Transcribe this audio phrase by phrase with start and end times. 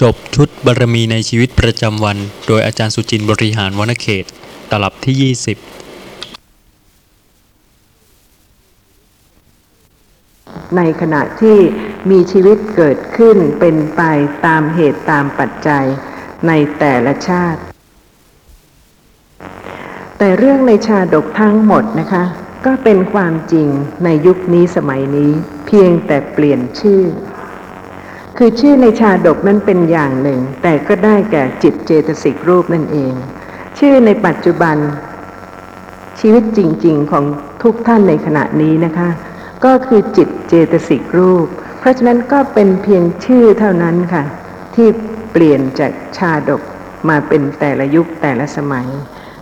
[0.00, 4.24] จบชุดบารมีในชีวิตประจำวัน โดยอาจารย์สุจินต์บริหารวณเขต
[4.70, 5.56] ตลับที่ 20
[10.76, 11.58] ในขณะที่
[12.10, 14.02] มีชีวิตเกิดขึ้นเป็นไป
[14.46, 15.84] ตามเหตุตามปัจจัย
[16.46, 17.60] ในแต่ละชาติ
[20.18, 22.24] แต่เรื่องในชาดกทั้งหมดนะคะ
[22.66, 23.68] ก็เป็นความจริง
[24.04, 25.32] ในยุคนี้สมัยนี้
[25.66, 27.02] เพียงแต่เปลี่ยนชื่อ
[28.38, 33.12] คือชื่อในชาดกนั้นเป็นอย่างหนึ่ง แต่ก็ได้แก่จิตเจตสิกรูปนั่นเอง
[33.78, 34.76] ชื่อในปัจจุบัน
[36.20, 37.24] ชีวิตจริง ๆ ของ
[37.62, 39.08] ทุกท่านในขณะนี้นะคะ
[39.64, 41.46] ก็คือจิตเจตสิกรูป
[41.80, 44.24] เพราะฉะนั้นก็เป็นเพียงชื่อเท่านั้นค่ะ
[44.74, 44.88] ที่
[45.32, 46.62] เปลี่ยนจากชาดก
[47.08, 48.88] มาเป็นแต่ละยุคแต่ละสมัย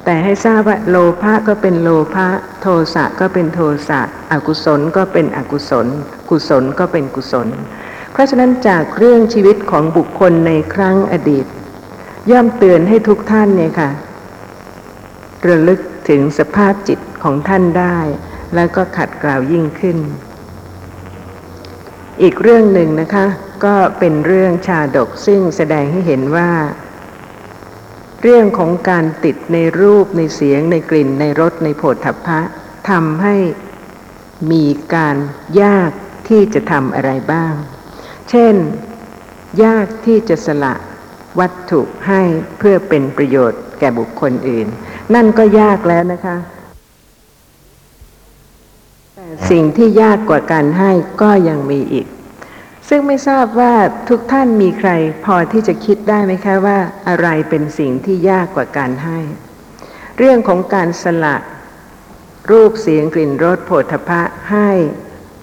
[0.05, 2.27] แต่ให้ทราบว่าโลภะก็เป็นโลภะ
[2.61, 4.01] โทสะก็เป็นโทสะ
[4.33, 5.87] อกุศลก็เป็นอกุศล
[6.31, 7.49] กุศลก็เป็นกุศล
[8.23, 11.47] ราะฉะนั้นจากเรื่องชีวิตของบุคคลในครั้งอดีต
[12.31, 13.91] ย่อมเตือนให้ทุกท่านเนี่ยค่ะ
[15.49, 17.99] ระลึกถึงสภาพจิตของท่านได้
[18.55, 19.99] แล้วก็ขัดกล่าวยิ่งขึ้น
[22.23, 23.27] อีกเรื่องหนึ่งนะคะ
[23.65, 26.51] ก็เป็นเรื่องชาดกซึ่งแสดงให้เห็นว่า
[28.23, 32.41] เรื่องของการติดในรูปในเสียงในกลิ่นในรสในโผฏฐัพพะ
[32.91, 33.37] ทำให้
[34.51, 35.17] มีการ
[35.63, 35.91] ยาก
[36.29, 37.55] ที่จะทำอะไรบ้าง
[38.35, 38.57] เช่น
[39.65, 40.75] ยากที่จะสละ
[41.41, 42.23] วัตถุให้
[42.59, 44.67] เพื่อเป็นประโยชน์แก่บุคคลอื่น
[45.15, 46.37] นั่นก็ยากแล้วนะคะ
[49.15, 50.91] แต่สิ่งที่ยากกว่าการให้
[51.23, 52.07] ก็ยังมีอีก
[52.89, 53.75] ซึ่งไม่ทราบว่า
[54.09, 54.91] ทุกท่านมีใคร
[55.25, 59.19] พอที่จะคิดได้ไหมคะว่าอะไรเป็นสิ่งที่ยากกว่าการให้
[60.19, 61.37] เรื่องของการสละ
[62.51, 64.71] รูปเสียงกลิ่นรสโผฏฐพะให้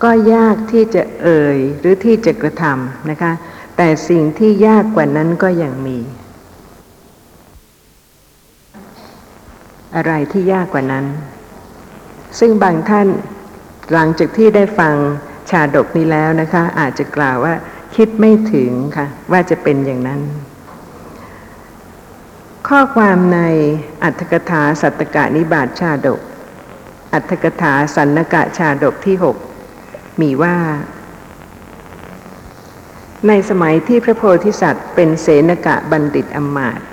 [0.03, 3.31] ก็ยากที่จะเอ่ยหรือที่จะกระทำนะคะ
[3.77, 5.97] แต่สิ่งที่ยากกว่านั้นก็ยังมี
[9.95, 11.05] อะไรที่ยากกว่านั้น
[12.39, 13.07] ซึ่งบางท่าน
[13.93, 14.93] หลังจากที่ได้ฟัง
[15.49, 17.53] ชาดกนี้แล้วนะคะ อาจจะกล่าวว่า
[17.95, 20.21] คิดไม่ถึงค่ะ ว่าจะเป็นอย่างนั้น
[22.67, 23.39] ข้อความใน
[24.03, 26.19] อัตถกถาสัตตกะนิบาตชาดก
[27.13, 29.37] อัตถกถาสันนกะชาดกที่หก
[30.21, 30.57] มีว่า
[33.27, 36.85] ในสมัยที่พระโพธิสัตว์ เป็นเสนกะบัณฑิตอมมาต์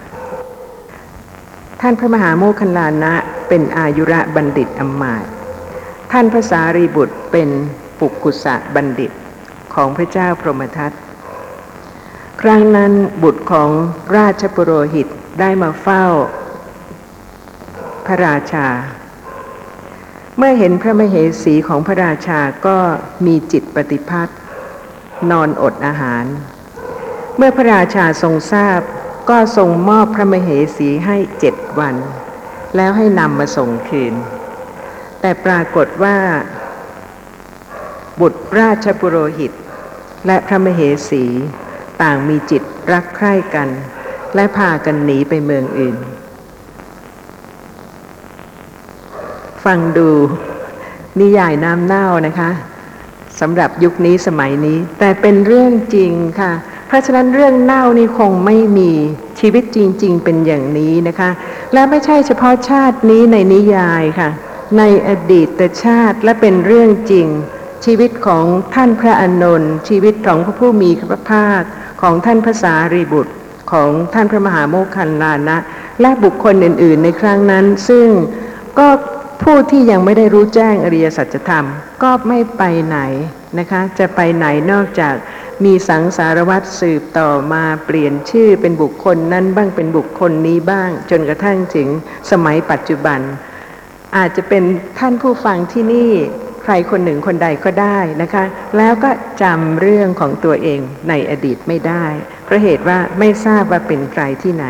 [1.81, 3.15] ท่านพระมหาโมคคัลลานะ
[3.49, 5.29] เป็นอายุระบัณฑิตอมมาต์
[6.13, 7.49] ท่านพระสารีบุตรเป็น
[7.99, 9.11] ปุกุสะบัณฑิต
[9.75, 10.93] ของพระเจ้าพรหมทัต
[12.43, 12.93] ครั้งนั้น
[13.23, 13.71] บุตรของ
[14.17, 15.07] ราชปุโรหิต
[15.41, 16.05] ได้มาเฝ้า
[18.07, 18.67] พระราชา
[20.39, 22.79] เมื่อเห็นพระมเหสีของพระราชาก็
[23.27, 24.39] มีจิตปฏิพัทธ์
[25.31, 26.25] นอนอดอาหาร
[27.37, 28.81] เมื่อพระราชาทรงทราบ
[29.31, 31.97] ก็ทรงมอบพระมเหสีให้เจ็ดวัน
[32.77, 34.15] แล้วให้นำมาส่งคืน
[35.21, 36.17] แต่ปรากฏว่า
[38.21, 39.53] บุตรราชปุโรหิต
[40.27, 40.81] และพระมเห
[41.11, 41.25] สี
[42.03, 43.69] ต่างมีจิตรักใคร่กัน
[44.35, 45.97] และพากันหนีไปเมืองอื่น
[49.67, 50.11] ฟังดู
[51.21, 52.51] นิยายน้ำเน่านะคะ
[53.41, 56.53] สำหรับยุคนี้สมัยนี้ แต่เป็นเรื่องจริงค่ะ
[56.89, 58.91] เพราะฉะนั้นเรื่องเน่านี่คงไม่มี
[59.41, 61.31] ชีวิตจริง ๆ เป็นอย่างนี้นะคะ
[61.73, 64.31] และไม่ใช่เฉพาะชาตินี้ในนิยายค่ะ
[64.79, 67.27] ในอดีตชาติและเป็นเรื่องจริง
[67.85, 68.45] ชีวิตของ
[68.75, 71.63] ท่านพระอานนท์ชีวิตของพระผู้มีพระภาค
[72.03, 73.35] ของท่านพระสารีบุตร
[73.73, 75.57] ของท่านพระมหาโมคคัลลานะ
[76.01, 78.09] และบุคคลอื่น ๆ ในครั้งนั้น ซึ่ง
[78.79, 78.89] ก็
[79.43, 81.67] ผู้ที่ยังไม่ได้รู้แจ้งอริยสัจธรรม
[82.03, 82.99] ก็ไม่ไปไหน
[83.59, 85.15] นะคะ จะไปไหนนอกจาก
[85.65, 91.89] มีสังสารวัตรสืบต่อมาเปลี่ยนชื่อเป็นบุคคลนั้นบ้างเป็นบุคคลนี้บ้าง จนกระทั่งถึง
[92.31, 93.21] สมัยปัจจุบัน
[94.17, 94.63] อาจจะเป็น
[94.99, 96.13] ท่านผู้ฟังที่นี่
[96.63, 98.45] ใครคนหนึ่งคนใดก็ได้นะคะ
[98.77, 99.11] แล้วก็
[99.43, 102.05] จำเรื่องของตัวเองในอดีตไม่ได้
[102.45, 104.67] เพราะเหตุว่าไม่ทราบว่าเป็นใครที่ไหน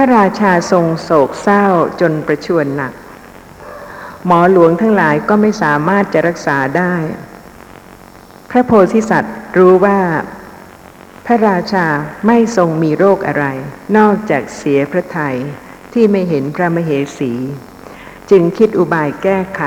[0.00, 1.66] ระราชาทรงโศกเศร้า
[2.00, 2.92] จนประชวรหนัก
[4.26, 6.94] หมอหลวงทั้งหลายก็ไม่สามารถจะรักษาได้
[8.50, 10.00] พระโพธิสัตว์รู้ว่า
[11.26, 11.86] พระราชา
[12.26, 13.44] ไม่ทรงมีโรคอะไร
[13.96, 15.36] นอกจากเสียพระทัย
[15.92, 17.32] ที่ไม่เห็นพระมเหสี
[18.30, 19.62] จึงคิดอุบายแก้ไข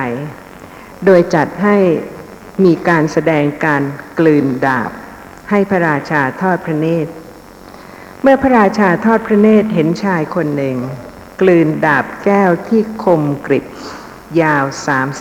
[1.06, 1.77] โดยจัดให้
[2.63, 3.83] มีการแสดงการ
[4.19, 4.91] กลืนดาบ
[5.50, 7.13] ให้พระราชาทอดพระเนตร
[8.25, 10.77] เมื่อพระราชาทอดพระเนตรเห็นชายคนหนึ่ง
[11.41, 13.65] กลืนดาบแก้วที่คมกริบ
[14.41, 14.65] ยาว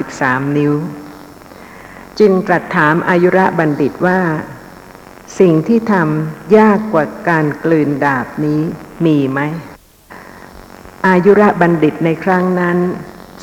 [0.00, 0.74] 33 นิ้ว
[2.18, 4.20] จึงตรัสถามอายุระบัณฑิตว่า
[5.40, 8.60] สิ่งที่ทำยากกว่าการกลืนดาบนี้
[9.06, 9.40] มีไหม
[11.06, 12.78] อายุระบัณฑิตในครั้งนั้น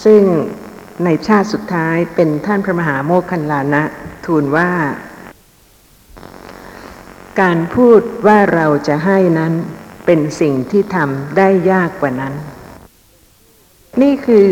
[0.05, 0.21] ซึ่ง
[1.03, 3.83] ในชาติสุดท้ายเป็นท่านพระมหาโมคคันลานะ
[4.25, 4.69] ทูลว่า
[7.41, 9.53] การพูดว่าเราจะให้นั้น
[10.05, 12.33] เป็นสิ่งที่ทำได้ยากกว่านั้น
[14.01, 14.47] นี่คือ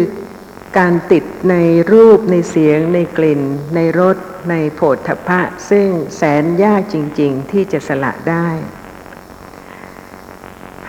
[0.77, 1.56] การติดใน
[1.91, 3.41] รูปในเสียง ในกลิ่น
[3.75, 4.18] ในรส
[4.50, 8.47] ในโผฏฐัพพะ ซึ่งแสนยากจริง ๆ ที่จะสละได้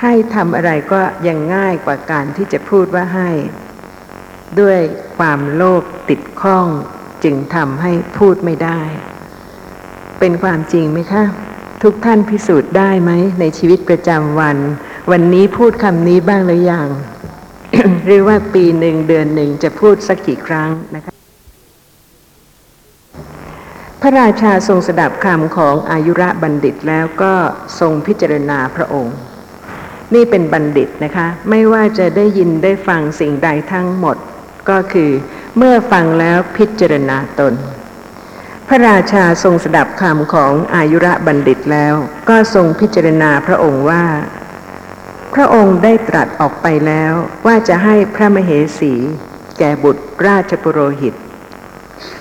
[0.02, 3.30] ให้ทำอะไรก็ยังง่ายกว่าการที่จะพูดว่าให้
[4.60, 4.78] ด้วย
[5.18, 6.66] ความโลภติดข้อง
[7.24, 8.80] จึงทำให้พูดไม่ได้
[10.20, 11.24] เป็นความจริงไหมคะ
[11.82, 13.10] ทุกท่านพิสูจน์ได้ไหม
[13.40, 14.56] ในชีวิตประจำวัน
[15.10, 16.88] วันนี้พูดคำนี้บ้างหรือยัง
[18.06, 21.12] หรือว่าปีหนึ่งเดือนหนึ่งจะพูดสักกี่ครั้งนะคะ
[24.00, 27.34] พระราชาทรงสดับคำของอายุระบัณฑิตแล้วก็
[27.80, 29.16] ทรงพิจารณาพระองค์
[30.14, 34.16] นี่เป็นบัณฑิตนะคะ ไม่ว่าจะได้ยินได้ฟังสิ่งใดทั้งหมด
[34.70, 35.10] ก็คือ
[35.56, 37.54] เมื่อฟังแล้วพิจารณาตน
[38.70, 41.94] พระราชาทรงสดับคำของอายุระบัณฑิตแล้ว
[42.28, 44.04] ก็ทรงพิจารณาพระองค์ว่า
[45.34, 47.12] พระองค์ได้ตรัสออกไปแล้ว
[47.46, 48.94] ว่าจะให้พระมเหสี
[49.58, 51.14] แก่บุตรราชปุโรหิต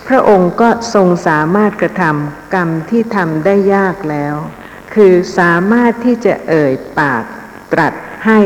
[0.08, 4.36] พระองค์ก็ทรงสามารถกระทำกรรมที่ทำได้ยากแล้ว
[4.96, 7.24] คือสามารถที่จะเอ่ยปาก
[7.74, 7.94] ตรัส
[8.26, 8.40] ให้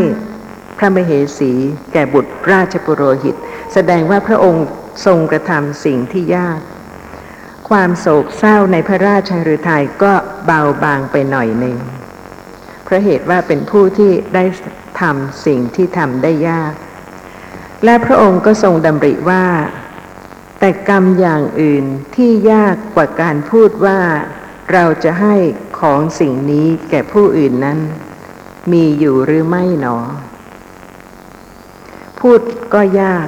[0.78, 1.52] พระมเหสี
[1.94, 3.36] แก่บุตรราชปุโรหิต
[3.74, 4.66] แสดงว่าพระองค์
[5.06, 6.60] ทรงกระทำสิ่งที่ยาก
[7.72, 10.14] ความโศกเศร้าในพระราชฤทัยก็
[10.46, 11.78] เบาบางไปหน่อยหนึ่ง
[12.84, 14.44] เพราะเหตุว่าเป็นผู้ที่ได้
[15.02, 16.74] ทำสิ่งที่ทำได้ยาก
[17.84, 19.46] และพระองค์ก็ทรงดำริว่า
[20.60, 21.86] แต่กรรมอย่างอื่น
[22.16, 24.00] ที่ยากกว่าการพูดว่า
[24.74, 25.36] เราจะให้
[25.80, 27.80] ของสิ่งนี้แก่ผู้อื่นนั้น
[28.72, 29.98] มีอยู่หรือไม่หนอ
[32.20, 32.40] พูด
[32.74, 33.28] ก็ยาก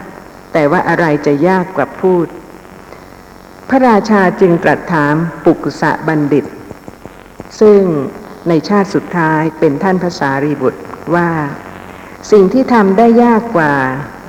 [0.53, 2.27] แต่ว่าอะไรจะยากกว่าพูด
[3.73, 5.15] ระราชาจึงตรัสถาม
[5.45, 6.45] ปุกุสะบัณฑิต
[7.59, 7.81] ซึ่ง
[8.47, 10.81] ในชาติสุดท้ายเป็นท่านภาษารีบุตร
[11.15, 11.29] ว่า
[12.31, 13.73] สิ่งที่ทำได้ยากกว่า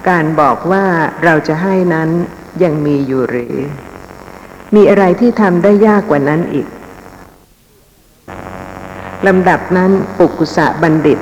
[0.09, 0.85] การบอกว่า
[1.25, 2.11] เราจะให้นั้น
[2.63, 3.55] ยังมีอยู่หรือ
[4.75, 6.67] มีอะไรที่ทำได้ยากกว่านั้นอีก
[9.27, 11.19] ลำดับนั้นปุกุสะบัณฑิต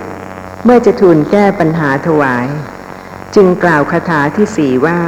[0.64, 2.46] เมื่อจะทูลแก้ปัญหาถวาย
[3.34, 5.00] จึงกล่าวคาถาที่สี่ว่า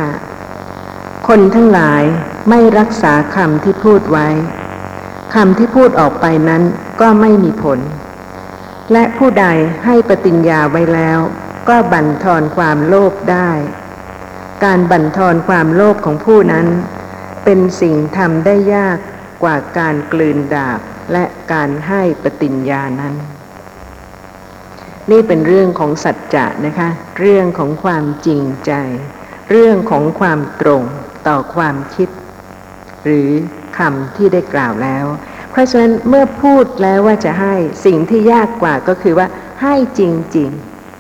[1.29, 2.05] คนทั้งหลาย
[2.49, 4.29] ไม่รักษาคำที่พูดไว้
[5.35, 6.63] คำที่พูดออกไปนั้น
[7.01, 7.79] ก็ไม่มีผล
[8.93, 9.47] และผู้ใด
[9.85, 11.19] ให้ปฏิญญาไว้แล้ว
[11.69, 13.51] ก็บั่นทอนความโลภได้
[14.65, 16.67] การบั่นทอนความโลภของผู้นั้น
[17.45, 18.99] เป็นสิ่งทำได้ยาก
[19.43, 20.81] กว่าการกลืนดาบ
[21.13, 23.15] และการให้ปฏิญญานั้น
[25.11, 26.89] นี่เป็นเรื่องของสัจจะนะคะ
[27.21, 28.73] เรื่องของความจริงใจ
[29.51, 30.83] เรื่องของความตรง
[31.29, 32.09] ต่อความคิด
[33.05, 33.29] หรือ
[33.79, 35.05] คำที่ได้กล่าวแล้ว
[35.51, 37.55] เพราะฉะนั้นเมื่อพูดแล้วว่าจะให้
[37.85, 39.27] สิ่งที่ยากกว่าก็คือว่า
[39.63, 40.01] ให้จ
[40.37, 40.51] ริง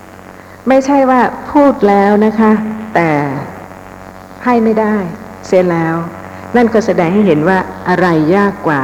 [0.09, 1.21] ๆ ไม่ใช่ว่า
[1.53, 2.53] พูดแล้วนะคะ
[2.95, 3.11] แต่
[4.45, 4.97] ให้ไม่ได้
[5.47, 5.95] เสียแล้ว
[6.57, 7.59] นั่นก็แสดงให้เห็นว่า
[7.89, 8.07] อะไร
[8.37, 8.83] ยากกว่า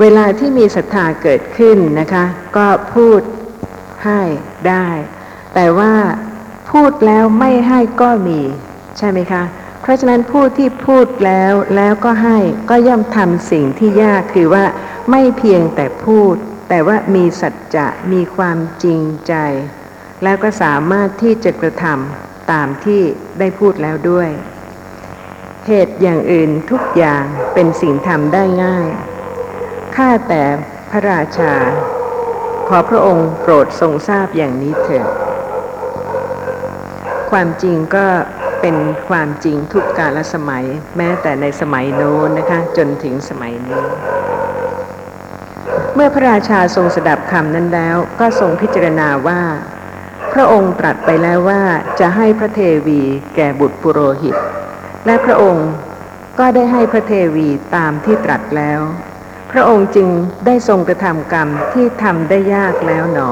[0.00, 2.24] เวลาที่มีศรัทธาเกิดขึ้นนะคะ
[2.56, 3.20] ก็พูด
[4.04, 4.20] ให้
[4.68, 4.88] ได้
[5.54, 5.92] แต่ว่า
[6.70, 8.40] พูดแล้วไม่ให้ก็มี
[8.98, 9.42] ใช่ไหมคะ
[9.86, 12.38] เพราะฉะนั้นผู้ที่พูดแล้วแล้วก็ให้
[12.70, 14.64] ก็ย่อมทำสิ่งที่ยากคือว่า
[15.10, 16.34] ไม่เพียงแต่พูด
[16.68, 19.34] แต่ว่ามีสัจจะมีความจริงใจ
[20.22, 23.00] แล้วก็สามารถที่จะกระทำตามที่
[23.38, 24.28] ได้พูดแล้วด้วย
[25.66, 27.24] เหตุอย่างอื่นทุกอย่าง
[27.54, 28.88] เป็นสิ่งทำได้ง่าย
[29.96, 30.42] ข้าแต่
[30.90, 31.52] พระราชา
[32.68, 35.06] ขอพระองค์โปรดทรงทราบอย่างนี้เถิด
[37.30, 38.06] ความจริงก็
[38.66, 40.64] เป็นความจริงทุกกาลสมัย
[40.96, 43.82] แม้แต่ในสมัยโน้นนะคะ จนถึงสมัยนี้
[45.94, 49.42] เมื่อพระราชาทรงสดับคำนั้นแล้ว ก็ทรงพิจารณาว่า
[50.32, 51.62] พระองค์ตรัสไปแล้วว่า
[52.00, 53.00] จะให้พระเทวี
[53.36, 54.36] แก่บุตรปุโรหิต
[55.06, 55.68] และพระองค์
[56.38, 58.80] ก็ได้ให้พระเทวีตามที่ตรัสแล้ว
[59.52, 60.08] พระองค์จึง
[60.46, 63.30] ได้ทรงกระทำกรรมที่ทำได้ยากแล้วหนอ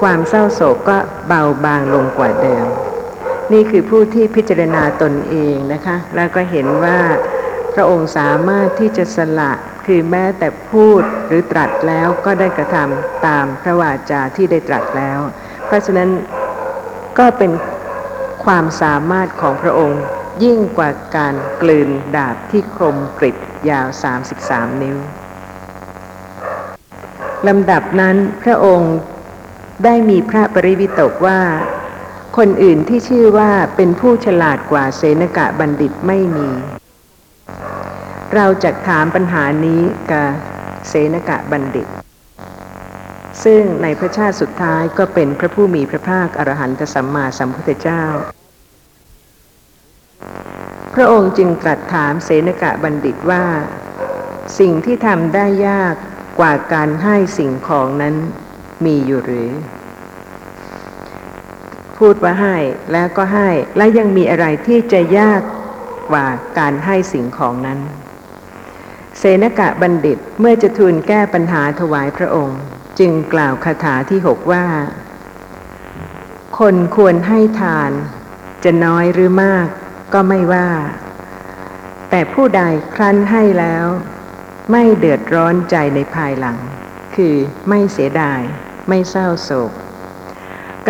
[0.00, 2.68] ความเศร้าโศกก็เบาบางลงกว่าเดิม
[3.52, 6.98] นี่คือผู้ที่พิจารณาตนเองนะคะ แล้วก็เห็นว่า
[7.74, 9.52] พระองค์สามารถที่จะสละ
[9.86, 15.18] คือแม้แต่พูดหรือตรัสแล้วก็ได้กระทำตามพระวาจาที่ได้ตรัสแล้ว
[15.66, 16.08] เพราะฉะนั้น
[17.18, 17.50] ก็เป็น
[18.44, 20.02] ความสามารถของพระองค์
[20.44, 23.36] ยิ่งกว่าการกลืนดาบที่คมกริบ
[23.70, 23.86] ยาว
[24.34, 24.96] 33 นิ้ว
[27.48, 28.94] ลำดับนั้นพระองค์
[29.84, 31.40] ได้มีพระปริวิตกว่า
[32.38, 36.48] คนอื่นที่ชื่อว่าเป็นผู้ฉลาดกว่าเสนกะบัณฑิตไม่มี
[38.34, 40.28] เราจะถามปัญหานี้กับ
[40.88, 41.86] เสนกะบัณฑิต
[43.44, 48.04] ซึ่งในพระชาติสุดท้ายก็เป็นพระผู้มีพระภาคอรหันตสัมมาสัมพุทธเจ้า
[50.94, 53.44] พระองค์จึงตรัสถามเสนกะบัณฑิตว่า
[54.58, 55.94] สิ่งที่ทำได้ยาก
[56.38, 58.14] กว่าการให้สิ่งของนั้น
[58.84, 59.50] มีอยู่หรือ
[61.98, 62.56] พูดว่าให้
[62.92, 65.42] แล้วก็ให้ และยังมีอะไรที่จะยาก
[66.10, 66.26] กว่า
[66.58, 67.78] การให้สิ่งของนั้น
[69.18, 72.60] เสนกะบัณฑิตเมื่อจะทูลแก้ปัญหาถวายพระองค์
[72.98, 74.66] จึงกล่าวคาถาที่หกว่า
[76.58, 77.90] คนควรให้ทาน
[78.64, 79.66] จะน้อยหรือมาก
[80.12, 80.68] ก็ไม่ว่า
[82.10, 82.62] แต่ผู้ใด
[82.94, 83.86] ครั้นให้แล้ว
[84.70, 86.58] ไม่เดือดร้อนใจในภายหลัง
[87.14, 87.34] คือ
[87.68, 88.40] ไม่เสียดาย
[88.88, 89.72] ไม่เศร้าโศก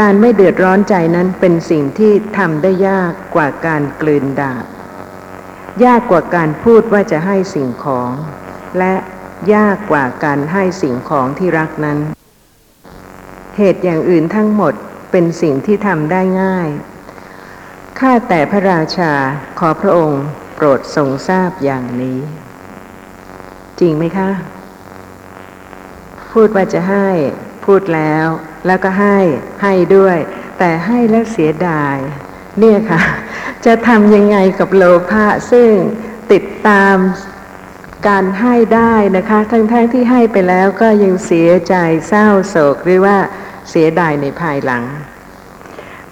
[0.01, 4.65] การไม่เดือดร้อนใจนั้นเป็นสิ่งที่ทำได้ยากกว่าการกลืนดาบ
[5.85, 8.13] ยากกว่าการพูดว่าจะให้สิ่งของ
[8.79, 8.95] และ
[9.55, 11.99] ยากกว่าการให้สิ่งของที่รักนั้น
[13.57, 14.75] เหตุอย่างอื่นทั้งหมด
[15.11, 16.69] เป็นสิ่งที่ทำได้ง่าย
[17.99, 19.13] ข้าแต่พระราชา
[19.59, 22.21] ขอพระองค์โปรดทรงทราบอย่างนี้
[23.81, 24.31] จริงไหมคะ
[26.33, 27.07] พูดว่าจะให้
[27.65, 28.27] พูดแล้ว
[28.69, 29.19] แล้วก็ให้
[29.63, 30.17] ให้ด้วย
[30.59, 31.97] แต่ให้แล้วเสียดาย
[32.59, 33.01] เนี่ยค่ะ
[33.67, 35.71] จะทำยังไงกับโลภะซึ่ง
[36.33, 36.97] ติดตาม
[38.09, 41.75] การให้ได้นะคะ ทั้งๆทที่ให้ไปแล้วก็ยังเสียใจ
[42.09, 43.17] เศร้าโศกหรือว่า
[43.71, 44.85] เสียดายในภายหลัง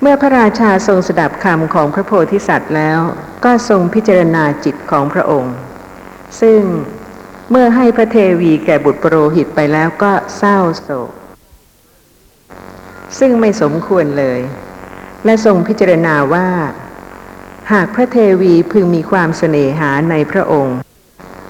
[0.01, 2.99] เมื่อพระราชาทรงสดับคำของพระโพธิสัตว์แล้ว
[3.45, 5.55] ก็ทรงพิจารณาจิตของพระองค์
[6.41, 6.61] ซึ่ง
[7.51, 11.11] เมื่อให้พระเทวีแก่บุตรปรโรหิตไปแล้วก็เศร้าโศก
[13.19, 14.41] ซึ่งไม่สมควรเลย
[15.25, 16.49] และทรงพิจารณาว่า
[17.73, 20.79] หากพระเทวีพึงมีความเสน่หาในพระองค์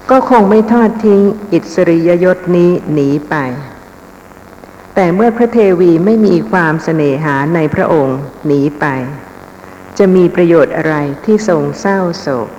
[0.09, 1.21] ก็คงไม่ทอดทิ้ง
[1.51, 3.35] อิสริยยศนี้หนีไป
[4.95, 8.85] แต่เมื่อพระเทวีไม่มีความเสน่หาในพระองค์หนีไป
[9.97, 10.95] จะมีประโยชน์อะไร
[11.25, 12.49] ที่ทรงเศร้าโศก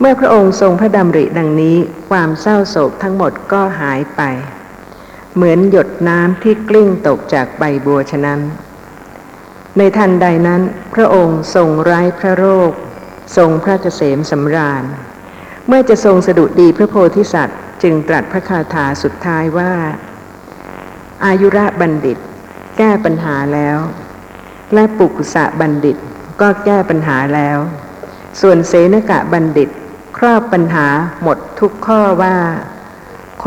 [0.00, 1.76] เมื่อพระองค์ทรงพระดำริดังนี้
[2.10, 4.22] ความเศร้าโศกทั้งหมดก็หายไป
[5.36, 8.40] เหมือนหยดน้ำที่กลิ้งตกจากใบบัวฉะนั้น
[9.76, 10.62] ในทันใดนั้น
[10.94, 12.72] พระองค์ทรงไร้พระโรค
[13.36, 14.84] ทรงพระเกษมสำราญ
[15.66, 19.72] เมื่อจะทรงสดุดีพระโพธิสัตว์ จึงตรัสพระคาถาสุดท้ายว่า
[21.24, 22.18] อายุระบัณฑิต
[22.78, 23.78] แก้ปัญหาแล้ว
[24.74, 25.96] และปุกุสะบัณฑิต
[26.40, 27.58] ก็แก้ปัญหาแล้ว
[28.40, 29.68] ส่วนเสนกะบัณฑิต
[30.16, 30.86] ครอบปัญหา
[31.22, 32.36] หมดทุกข้อว่า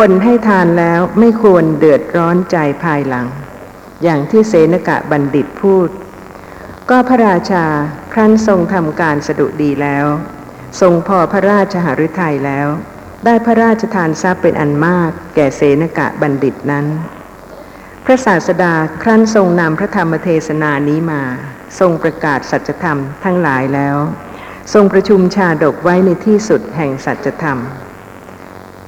[0.03, 3.27] คนให้ทานแล้วไม่ควรเดือดร้อนใจภายหลัง
[4.03, 5.89] อย่างที่เสนกะบัณฑิตพูด
[6.89, 7.65] ก็พระราชา
[8.13, 10.05] ครั้นทรงทำการสะดุดีแล้ว
[10.81, 12.67] ทรงพอพระราชหฤทัยแล้ว
[13.25, 16.85] ได้พระราชทานทรัพย์เป็นอันมาก แก่เสนกะบัณฑิตนั้น
[18.05, 21.23] พระศาสดาครั้นทรงนำพระธรรมเทศนานี้มา
[21.79, 23.97] ทรงประกาศสัจธรรมทั้งหลายแล้ว
[24.73, 27.59] ทรงประชุมชาดกไว้ในที่สุดแห่งสัจธรรม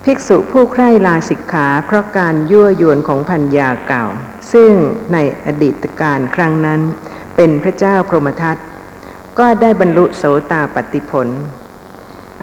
[0.05, 4.05] ภิกษุผู้ใคร่ลาสิกขาเพราะการยั่วยวนของพัญญาเก่า
[4.53, 4.71] ซึ่ง
[5.13, 6.81] ในอดีตการครั้งนั้น
[7.35, 8.57] เป็นพระเจ้าพรหมทัต
[9.39, 11.27] ก็ได้บรรลุโสตาปฏิผล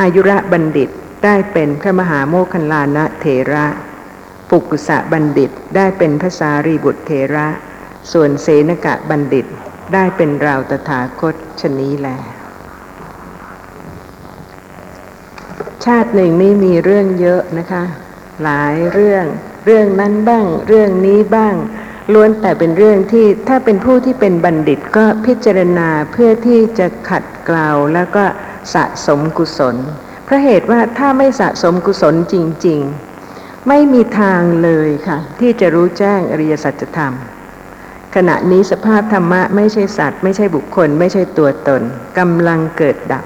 [0.01, 0.91] อายุระบัณฑิต
[1.25, 3.67] ได้เป็นพระมหาโมคคัลลานะเถระ
[4.51, 7.47] ปุกุสะบัณฑิตได้เป็นพระสารีบุตรเถระ
[8.13, 9.47] ส่วนเสนกะบัณฑิต
[9.95, 12.09] ได้เป็นราวตถาคตชนนี้แล
[15.89, 17.85] ชาติหนึ่งนี่มีเรื่องเยอะนะคะ
[18.43, 19.25] หลายเรื่อง
[19.67, 21.55] เรื่องนั้นบ้าง เรื่องนี้บ้าง
[22.13, 28.25] ล้วนแต่เป็นเรื่องที่ถ้าเป็นผู้ที่เป็นบัณฑิตก็พิจารณาเพื่อที่จะขัดเกลาแล้วก็
[28.75, 29.77] สะสมกุศล
[30.25, 32.35] เพราะเหตุว่าถ้าไม่สะสมกุศลจ
[32.67, 32.81] ริง
[33.25, 37.13] ๆ ไม่มีทางเลยค่ะ ที่จะรู้แจ้งอริยสัจธรรม
[38.15, 41.83] ขณะนี้สภาพธรรมะไม่ใช่สัตว์ ไม่ใช่บุคคล ไม่ใช่ตัวตน
[42.19, 43.25] กำลังเกิดดับ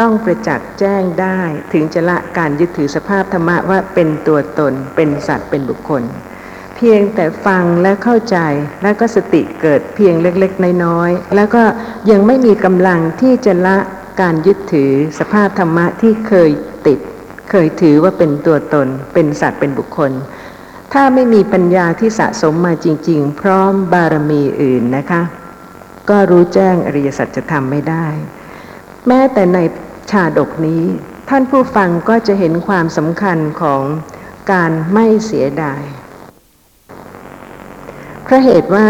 [0.00, 1.40] ต้องประจักษ์แจ้งได้
[1.72, 6.02] ถึงจะละการยึดถือสภาพธรรมะว่าเป็นตัวตน เป็นสัตว์เป็นบุคคล
[6.76, 8.38] เพียงแต่ฟังและเข้าใจ
[8.82, 11.62] แล้วก็สติเกิดเพียงเล็กๆ น้อยๆ แล้วก็
[12.10, 13.76] ยังไม่มีกำลังที่จะละ
[14.20, 16.50] การยึดถือสภาพธรรมะที่เคย
[16.86, 16.98] ติด
[17.50, 20.12] เคยถือว่าเป็นตัวตน เป็นสัตว์เป็นบุคคล
[20.92, 25.22] ถ้าไม่มีปัญญาที่สะสมมาจริง ๆ พร้อมบารมีอื่นนะคะ
[26.10, 28.06] ก็รู้แจ้งอริยสัจธรรมไม่ได้
[29.06, 29.58] แม้แต่ใน
[30.10, 30.82] ชาดกนี้
[31.28, 33.82] ท่านผู้ฟังก็จะเห็นความสำคัญของ
[34.52, 35.82] การไม่เสียดาย
[38.22, 38.88] เพราะเหตุว่า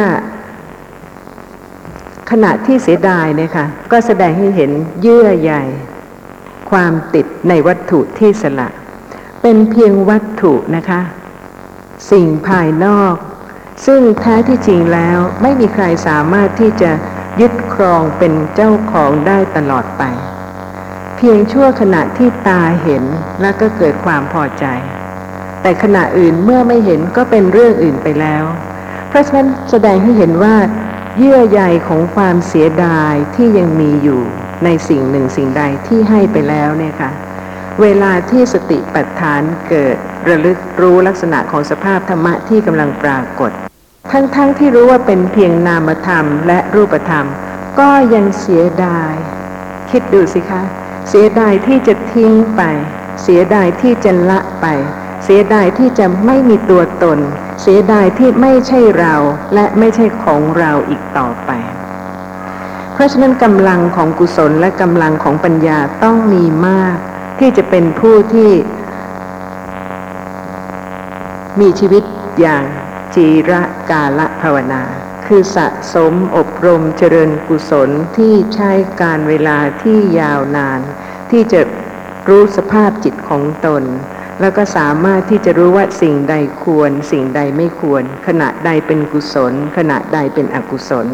[2.30, 4.70] ขณะที่เสียดายเนี่ยค่ะก็แสดงให้เห็น
[5.00, 5.52] เยื่อใย
[6.70, 8.68] ความติดในวัตถุที่สละ
[9.42, 11.00] เป็นเพียงวัตถุนะคะ
[12.10, 13.14] สิ่งภายนอก
[13.86, 16.90] ซึ่งแท้ที่จริงแล้วไม่มีใครสามารถที่จะ
[17.40, 20.02] ยึดครองเป็นเจ้าของได้ตลอดไป
[21.16, 23.04] เพียงชั่วขณะที่ตาเห็น
[23.40, 24.64] แล้วก็เกิดความพอใจ
[25.62, 28.44] แต่ขณะอื่นเมื่อไม่เห็นก็เป็นเรื่องอื่นไปแล้ว
[29.08, 30.56] เพราะฉะนั้นแสดงให้เห็นว่า
[31.18, 34.20] เยื่อใยของความเสียดายที่ยังมีอยู่
[34.64, 37.10] ในสิ่งหนึ่งสิ่งใดที่ให้ไปแล้วเนี่ยค่ะ
[37.82, 39.96] เวลาที่สติปัฏฐานเกิด
[40.28, 43.50] ระลึกรู้ลักษณะของสภาพธรรมะที่กำลังปรากฏ
[44.12, 47.26] ทั้งๆทที่รู้ว่าเป็นเพียงนามธรรมและรูปธรรม
[47.78, 49.14] ก็ยังเสียดาย
[49.90, 50.62] คิดดูสิคะ
[51.08, 52.62] เสียดายที่จะทิ้งไป
[53.22, 54.66] เสียดายที่จะละไป
[55.24, 57.18] เสียดายที่จะไม่มีตัวตน
[57.62, 59.14] เสียดายที่ไม่ใช่เรา
[59.54, 61.50] และไม่ใช่ของเราอีกต่อไป
[62.94, 66.96] เพราะฉะนั้นกำลังของกุศลและกำลังของปัญญาต้องมีมาก
[67.38, 68.52] ที่จะเป็นผู้ที่
[71.60, 72.02] มีชีวิต
[72.40, 72.64] อย่าง
[73.14, 74.82] จีระกาละภาวนา
[75.26, 78.70] คือสะ สมอบรมเจริญกุศลที่ใช้
[79.02, 80.80] การเวลาที่ยาวนาน
[81.30, 81.60] ที่จะ
[82.28, 83.82] รู้สภาพจิตของตน
[84.40, 91.06] แล้วก็สามารถที่จะรู้ว่าสิ่งใดควร สิ่งใดไม่ควร ขณะใดเป็นกุศล ขณะใดเป็นอกุศล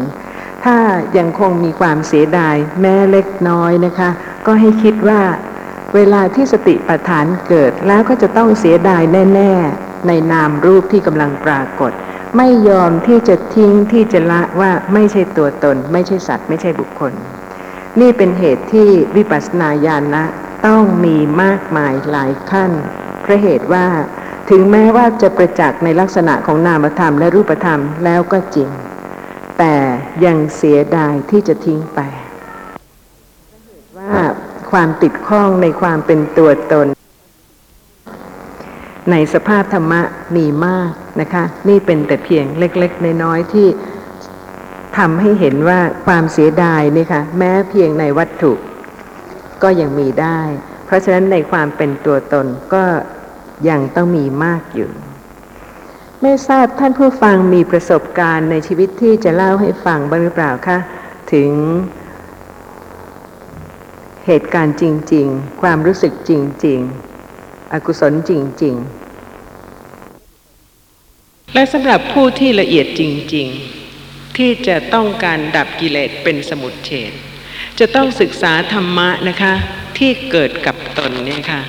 [0.63, 0.77] ถ้า
[1.17, 4.09] ยังคงมีความเสียดายแม้เล็กน้อยนะคะ
[4.45, 5.21] ก็ให้คิดว่า
[5.95, 9.01] เวลาที่สติปัฏฐานเกิดแล้วก็จะต้องเสียดาย
[9.35, 11.91] แน่ ๆ ในนามรูปที่กำลังปรากฏ
[12.37, 17.13] ไม่ยอมที่จะทิ้งที่จะละว่าไม่ใช่ตัวตน ไม่ใช่สัตว์ ไม่ใช่บุคคล
[17.99, 20.23] นี่เป็นเหตุที่วิปัสสนาญาณะ
[20.67, 22.71] ต้องมีมากมายหลายขั้น
[23.21, 23.87] เพราะเหตุว่า
[24.49, 28.69] ถึงแม้ว่าจะประจักษ์ในลักษณะของนามธรรมและรูปธรรมแล้วก็จริง
[29.57, 29.75] แต่
[30.25, 31.99] ยังเสียดายที่จะทิ้งไป
[33.97, 34.23] ว่า
[34.71, 36.87] ความติดข้องในความเป็นตัวตน
[39.11, 40.01] ในสภาพธรรมะ
[40.35, 43.67] มีมากนะคะ นี่เป็นแต่เพียงเล็กๆน้อยๆที่
[44.97, 48.53] ทำให้เห็นว่าความเสียดายนี่ค่ะแม้เพียงในวัตถุ
[49.63, 50.41] ก็ยังมีได้
[50.85, 52.83] เพราะฉะนั้นในความเป็นตัวตนก็
[53.69, 54.91] ยังต้องมีมากอยู่
[56.21, 60.77] ไม่ทราบท่านผู้ฟังมีประสบการณ์ในชีวิตที่จะเล่าให้ฟังบ้างหรือเปล่าคะ
[61.33, 61.51] ถึง
[64.27, 66.31] เหตุการณ์จริง ๆ ความรู้สึกจ
[66.65, 67.12] ริง ๆ
[67.73, 68.31] อกุศลจ
[68.63, 68.83] ริง ๆ
[71.53, 73.01] และสำหรับผู้ที่ละเอียดจ
[73.35, 73.47] ริง
[73.91, 77.11] ๆ ที่จะต้องการดับกิเลสเป็นสมุทเฉด
[77.79, 79.53] จะต้องศึกษาธรรมะนะคะ
[79.97, 81.61] ที่เกิดกับตนเนี่ยค่ะ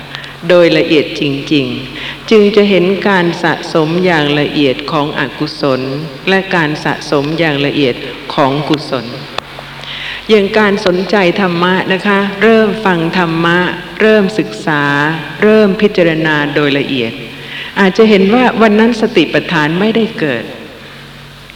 [0.48, 1.66] โดยละเอียดจริง
[1.98, 5.80] ๆ จึงจะเห็นการสะสมอย่างละเอียดของอกุศล
[6.28, 7.94] และการสะสมอย่างละเอียด
[8.34, 9.06] ของกุศล
[10.30, 13.58] อย่างการสนใจธรรมะนะคะ เริ่มฟังธรรมะ
[14.00, 14.82] เริ่มศึกษา
[15.42, 17.12] เริ่มพิจารณาโดยละเอียด
[17.80, 20.44] อาจจะเห็นว่าวันนั้นสติปัฏฐานไม่ได้เกิด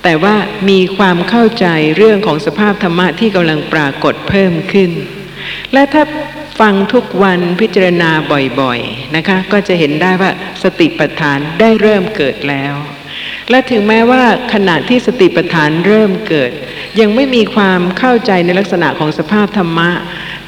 [0.03, 0.37] แต่ว่า
[0.69, 4.91] มีความเข้าใจเรื่องของสภาพธรรมะที่กำลังปรากฏเพิ่มขึ้น
[5.73, 6.03] และถ้า
[6.61, 8.11] ฟังทุกวันพิจารณา
[8.61, 10.31] บ่อยๆนะคะ ก็จะเห็นได้ว่า
[10.63, 12.75] สติปัฏฐานได้เริ่มเกิดแล้ว
[13.51, 16.51] และถึงแม้ว่าขณะที่สติปัฏฐานเริ่มเกิด
[17.01, 19.91] ยังไม่มีความเข้าใจในลักษณะของสภาพธรรมะ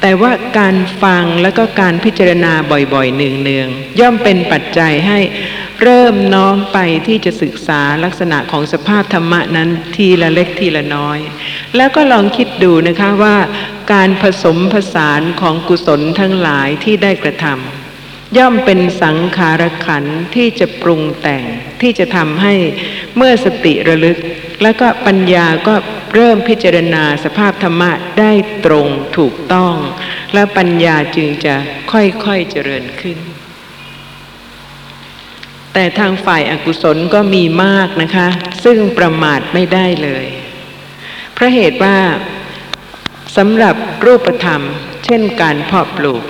[0.01, 2.53] แต่ว่าการฟังแล้วก็การพิจารณา
[2.93, 5.19] บ่อยๆเนืองๆย่อมเป็นปัจจัยให้
[5.83, 11.19] เริ่มน้อมไปที่จะศึกษาลักษณะของสภาพธรรมะนั้นทีละเล็กทีละน้อย
[11.75, 13.37] แล้วก็ลองคิดดูนะคะว่า
[13.93, 17.80] การผสมผสานของกุศลทั้งหลายที่ได้กระทำ
[18.37, 21.43] ย่อมเป็นสังขารขันที่จะปรุงแต่ง
[21.81, 22.53] ที่จะทำให้
[23.17, 24.17] เมื่อสติระลึก
[24.63, 25.75] แล้วก็ปัญญาก็
[26.15, 28.31] เริ่มพิจารณาสภาพธรรมะได้
[28.65, 29.75] ตรงถูกต้อง
[30.33, 31.55] และปัญญาจึงจะ
[31.91, 33.17] ค่อยๆเจริญขึ้น
[35.73, 38.27] แต่ทางฝ่ายอากุศลก็มีมากนะคะ
[38.63, 40.25] ซึ่งประมาทไม่ได้เลย
[41.33, 41.97] เพราะเหตุว่า
[43.37, 44.61] สำหรับรูปธรรม
[45.05, 46.23] เช่นการเพาะปลูก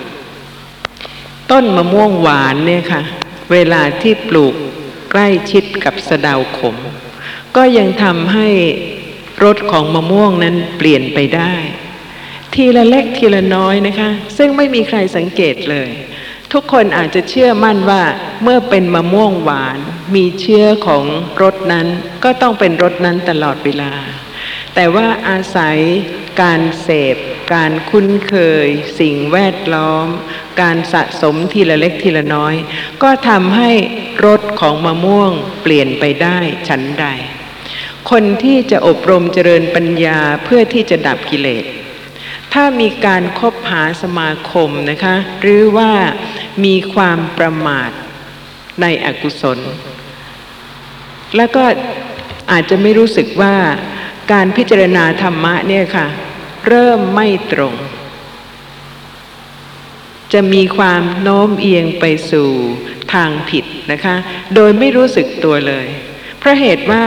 [1.51, 3.01] ต้นมะม่วงหวานเนี่ยค่ะ
[3.51, 4.55] เวลาที่ปลูก
[5.11, 6.75] ใกล้ชิดกับสะดาวขม
[7.55, 8.49] ก็ยังทำให้
[9.43, 11.53] รสของมะม่วงนั้นเปลี่ยนไปได้
[12.53, 15.89] ทีละเล็กทีละน้อยนะคะ ซึ่งไม่มีใครสังเกตเลย
[16.53, 18.03] ทุกคนอาจจะเชื่อมั่นว่า
[18.43, 19.77] เมื่อเป็นมะม่วงหวาน
[20.15, 21.03] มีเชื้อของ
[21.41, 21.87] รสนั้น
[22.23, 23.91] ก็ต้องเป็นรสนั้นตลอดเวลา
[24.75, 25.77] แต่ว่าอาศัย
[26.41, 27.17] การเสพ
[27.53, 28.35] การคุ้นเค
[28.65, 28.67] ย
[28.99, 30.07] สิ่งแวดล้อม
[30.59, 32.55] การสะสมทีละเล็กทีละน้อย
[33.03, 33.71] ก็ทำให้
[34.25, 37.05] รสของมะม่วงเปลี่ยนไปได้ฉันใด
[38.11, 41.65] คนที่จะอบรมเจริญปัญญาเพื่อที่จะดับกิเลส
[42.53, 45.91] ถ้ามีการคบหาสมาคมนะคะ หรือว่า
[46.65, 47.91] มีความประมาท
[48.81, 49.59] ในอกุศล
[51.37, 51.63] แล้วก็
[52.51, 53.55] อาจจะไม่รู้สึกว่า
[54.31, 56.07] การพิจารณาธรรมะเนี่ยค่ะ
[56.67, 57.73] เริ่มไม่ตรง
[60.33, 62.49] จะมีความโน้มเอียงไปสู่
[63.13, 64.15] ทางผิดนะคะ
[64.55, 65.87] โดยไม่รู้สึกตัวเลย
[66.39, 67.03] เพราะเหตุว่า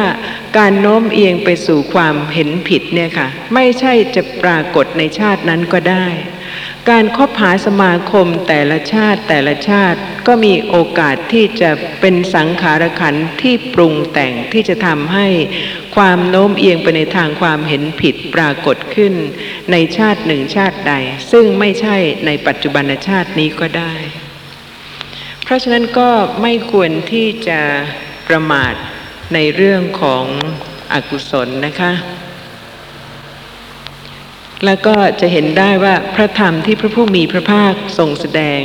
[0.58, 6.06] การโน้มเอียงไปสู่ความเห็นผิดเนี่ยค่ะ ไม่ใช่จะปรากฏในชาตินั้นก็ได้
[6.90, 11.70] การคบหาสมาคมแต่ละชาติแต่ละชาติก็มีโอกาสที่จะ
[12.00, 15.28] เป็นสังขารขันที่ปรุงแต่งที่จะทำให้
[15.96, 19.14] ความโน้มเอียงไปในทางความเห็นผิดปรากฏขึ้น
[19.72, 20.94] ในชาติหนึ่งชาติใด
[21.30, 23.94] ซึ่งไม่ใช่ในปัจจุบันชาตินี้ก็ได้
[25.44, 26.10] เพราะฉะนั้นก็
[26.42, 27.60] ไม่ควรที่จะ
[28.28, 28.74] ประมาท
[29.34, 30.24] ในเรื่องของ
[30.92, 31.92] อกุศลนะคะ
[34.64, 38.62] แล้วก็จะเห็นได้ว่าพระธรรมที่พระผู้มีพระภาคทรงแสดง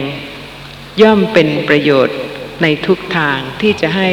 [1.02, 2.18] ย่อมเป็นประโยชน์
[2.62, 4.10] ในทุกทางที่จะให้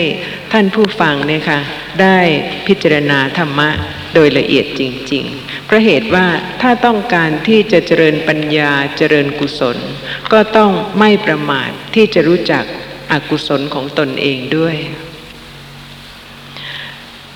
[0.53, 1.61] ท่านผู้ฟังเนี่ยค่ะ
[2.03, 2.19] ได้
[2.67, 3.71] พิจารณาธรรมะ
[4.15, 6.27] โดยละเอียดจริง ๆ เพราะเหตุว่า
[6.63, 9.77] ถ้าต้องการที่จะเจริญปัญญาเจริญกุศล
[10.33, 12.65] ก็ต้องไม่ประมาทที่จะรู้จัก
[13.13, 14.77] อกุศลของตนเองด้วย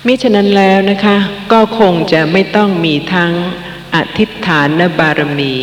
[0.05, 1.17] มิฉะนั้นแล้วนะคะ
[1.51, 3.33] ก็คงจะไม่ต้องมีทั้ง
[3.95, 5.55] อธิษฐานบารมี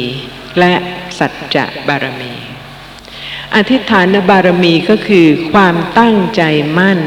[0.58, 0.74] และ
[1.18, 2.32] สัจจะบารมี
[3.56, 6.42] อธิษฐานบารมีก็คือความตั้งใจ
[6.78, 7.00] มั่น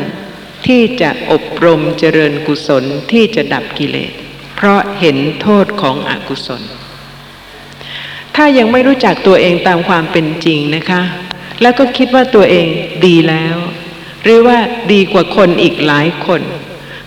[0.67, 4.13] ที่จะอบรมเจริญกุศลที่จะดับกิเลส
[4.55, 6.61] เพราะเห็นโทษของอกุศล
[8.35, 11.01] ถ้ายังไม่รู้จักตัวเองตามความเป็นจริงนะคะ
[11.61, 12.67] แล้วก็คิดว่าตัวเอง
[13.05, 13.55] ดีแล้ว
[14.23, 14.57] หรือว่า
[14.91, 16.41] ดีกว่าคนอีกหลายคน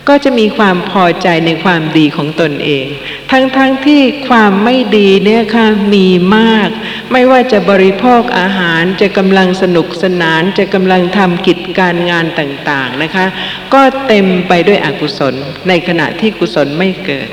[0.08, 2.86] ก็จะมีความพอใจในความดีของตนเอง
[3.30, 6.68] ทั้งๆทที่ความไม่ดีเนี่ยค่ะมีมาก
[7.12, 13.26] ไม่ว่าจะบริโภคอาหารจะกำลังสนุกสนานจะกำลังทำกิจการงานต่างๆนะคะ
[13.74, 15.34] ก็เต็มไปด้วยอกุศล
[15.68, 17.28] ในขณะที่กุศลไม่เกิด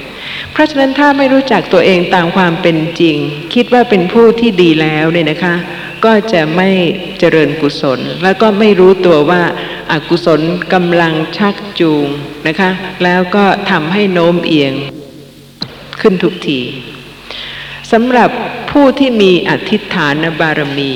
[0.52, 3.18] เพราะฉะนั้นถ้าไม่รู้จักตัวเองตามความเป็นจริง
[3.54, 5.56] คิดว่าเป็นผู้ที่ดีแล้วเนี่ยนะคะ
[6.06, 6.70] ก็จะไม่
[7.20, 9.44] เจริญกุศล แล้วก็ไม่รู้ตัวว่า
[9.92, 10.42] อากุศล
[10.74, 12.08] กำลังชักจูง
[12.48, 12.72] นะคะ
[13.04, 14.74] แล้วก็ทำให้โน้มเอียง
[16.02, 16.62] ขึ้นทุกที
[17.92, 18.30] สำหรับ
[18.72, 20.94] ผู้ที่มีอธิษฐานบารมี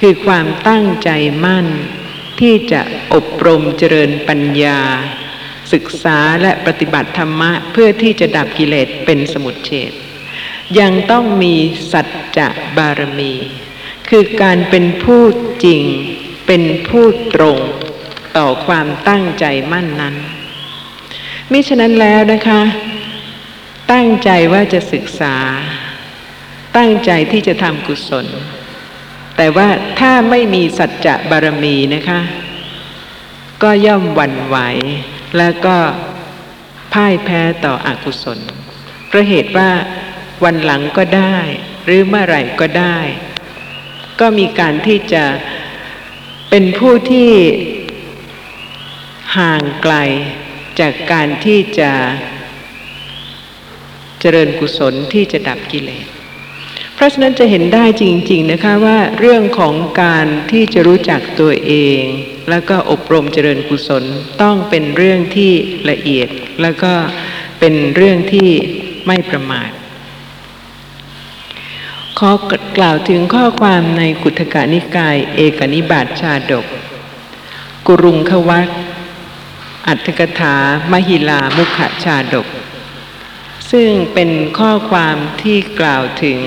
[0.00, 1.10] คือความตั้งใจ
[1.44, 1.66] มั่น
[2.40, 2.80] ที่จะ
[3.14, 4.80] อบรมเจริญปัญญา
[5.72, 9.92] ศึกษาและปฏิบัติธรรมะ เพื่อที่จะดับกิเลสเป็นสมุทเฉด
[10.78, 11.54] ยังต้องมี
[11.92, 12.06] สัจ
[12.38, 13.32] จะบารมี
[14.08, 15.22] คือการเป็นผู้
[15.64, 15.82] จริง
[16.46, 17.58] เป็นผู้ตรง
[18.36, 20.14] ต่อความตั้งใจมั่นนั้น
[21.52, 22.62] มิฉะนั้นแล้วนะคะ
[23.92, 25.36] ตั้งใจว่าจะศึกษา
[26.76, 28.26] ตั้งใจที่จะทำกุศล
[29.36, 29.68] แต่ว่า
[30.00, 32.20] ถ้าไม่มีสัจจะบารมีนะคะ
[33.62, 34.56] ก็ย่อมหวั่นไหว
[35.38, 35.76] แล้วก็
[36.92, 38.38] พ่ายแพ้ต่ออกุศล
[39.08, 39.70] เพราะเหตุว่า
[40.44, 41.36] วันหลังก็ได้
[41.84, 42.98] หรือเมื่อไหร่ก็ได้
[44.20, 45.24] ก็มีการที่จะ
[46.50, 47.30] เป็นผู้ที่
[49.38, 49.94] ห่างไกล
[50.80, 51.92] จากการที่จะ
[54.20, 56.06] เจริญกุศลที่จะดับกิเลส
[56.94, 62.02] เพราะฉะนั้นจะเห็นได้จริง ๆนะคะว่าเรื่องของการที่จะรู้จักตัวเอง
[62.50, 64.04] แล้วก็อบรมเจริญกุศล
[64.42, 65.52] ต้องเป็นเรื่องที่
[65.90, 66.28] ละเอียด
[66.62, 66.92] แล้วก็
[67.60, 68.50] เป็นเรื่องที่
[69.06, 69.70] ไม่ประมาท
[72.20, 72.32] ขอ
[72.78, 76.66] กล่าวถึงข้อความในขุทกานิกาย เอกนิบาตชาดก
[77.86, 78.68] กุรุงควัต
[79.86, 80.56] อัตถกถา
[80.92, 82.46] มหิลามุขชาดก
[83.70, 86.40] ซึ่งเป็นข้อความที่กล่าวถึง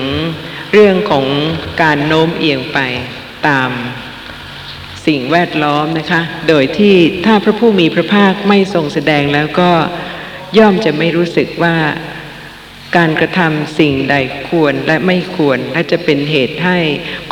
[0.72, 1.26] เรื่องของ
[1.82, 2.78] การโน้มเอียงไป
[3.46, 3.70] ตาม
[5.06, 9.70] สิ่งแวดล้อมนะคะ โดยที่ถ้าพระผู้มีพระภาคไม่ทรงแสดงแล้วก็
[10.58, 11.76] ย่อมจะไม่รู้สึกว่า
[12.96, 14.14] การกระทำสิ่งใด
[14.48, 16.78] ควรและไม่ควรและจะเป็นเหตุให้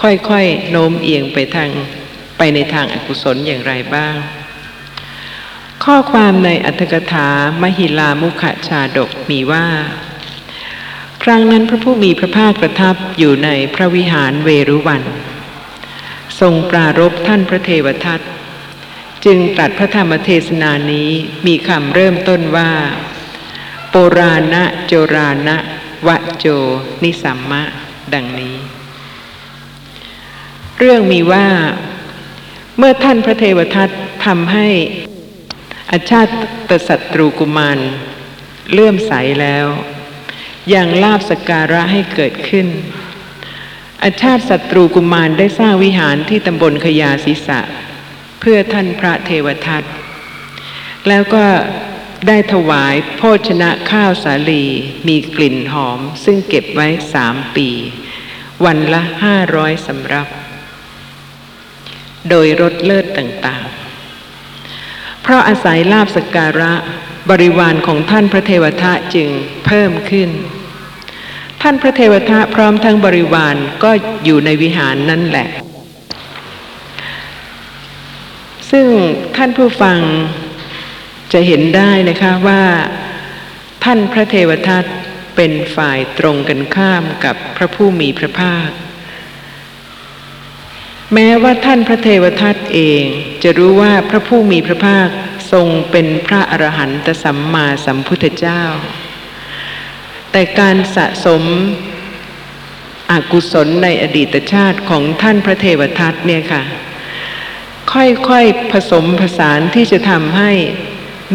[0.03, 1.71] ค่อยๆโน้มเอียงไปทาง
[2.39, 4.15] ไปในทางอากุศลอย่างไรบ้าง
[5.85, 7.31] ข้อความในอัตถกถา
[7.63, 9.67] มหิลามุขชาดกมีว่า
[11.23, 15.03] ครั้งนั้นพระผู้มีพระภาคประทับอยู่ในพระวิหารเวรุวัน
[16.41, 18.21] ทรงปรารบท่านพระเทวทัต
[19.25, 21.11] จึงตรัสพระธรรมเทศนานี้
[21.47, 22.71] มีคำเริ่มต้นว่า
[23.91, 25.57] โปราณะโจราณะ
[26.07, 26.47] วะโจ
[27.03, 27.63] นิสัมมะ
[28.15, 28.57] ดังนี้
[30.79, 31.49] เรื่องมีว่า
[32.79, 33.91] เมื่อท่านพระเทวทัต
[34.27, 34.69] ทำให้
[35.91, 36.33] อาชาติ
[36.69, 37.79] ตศัตรูกุมาร
[38.73, 39.67] เลื่อมใสแล้ว
[40.75, 42.67] ยังลาบสกการะให้เกิดขึ้น
[44.03, 47.61] อาชาติศัตรูกุมารได้สร้างวิหารที่ตำบลขยาศีสะ
[48.41, 49.83] เพื่อท่านพระเทวทัต
[51.09, 51.45] แล้วก็
[52.27, 54.65] ได้ถวายโภชนะข้าวสาลี
[55.09, 57.69] มีกลิ่นหอม ซึ่งเก็บไว้สามปี
[58.65, 60.29] วันละห้าร้อยสำรับ
[62.31, 66.73] โดยรถเลิศต่างๆ เพราะอาศัยลาบสการะ
[67.31, 69.29] บริวารของท่านพระเทวทะจึง
[69.67, 70.31] เพิ่มขึ้น
[71.63, 73.91] ท่านพระเทวทะพร้อมทั้งบริวารก็
[74.25, 75.49] อยู่ในวิหารนั่นแหละ
[78.71, 78.87] ซึ่ง
[79.37, 79.99] ท่านผู้ฟัง
[81.33, 82.63] จะเห็นได้นะคะว่า
[83.85, 84.85] ท่านพระเทวทัต
[85.37, 88.71] เป็นฝ่ายตรงกันข้ามกับพระผู้มีพระภาค
[91.15, 93.05] แม้ว่าท่านพระเทวทัตเอง
[93.43, 95.09] จะรู้ว่าพระผู้มีพระภาค
[95.53, 98.63] ทรงเป็นพระอรหันตสัมมาสัมพุทธเจ้า
[100.33, 101.43] แต่การสะสม
[103.11, 106.63] อกุศลในอดีตชาติของท่านพระเทวทัตเนี่ยค่ะ
[107.93, 110.53] ค่อยๆผสมผสานที่จะทำให้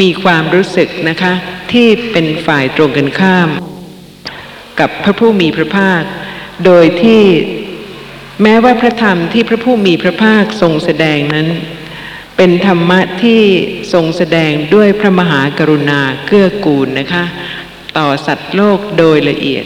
[0.01, 1.33] มีความรู้สึกนะคะ
[1.71, 3.49] ที่เป็นฝ่ายตรงกันข้าม
[4.79, 6.01] กับพระผู้มีพระภาค
[6.65, 7.23] โดยที่
[8.43, 11.47] แม้ว่าพระธรรมที่พระผู้มีพระภาคทรงแสดงนั้น
[12.37, 13.41] เป็นธรรมะที่
[13.93, 17.23] ทรงแสดงด้วยพระมหากรุณาเกื้อกูลนะคะ
[17.97, 19.65] ต่อสัตว์โลกโดยละเอียด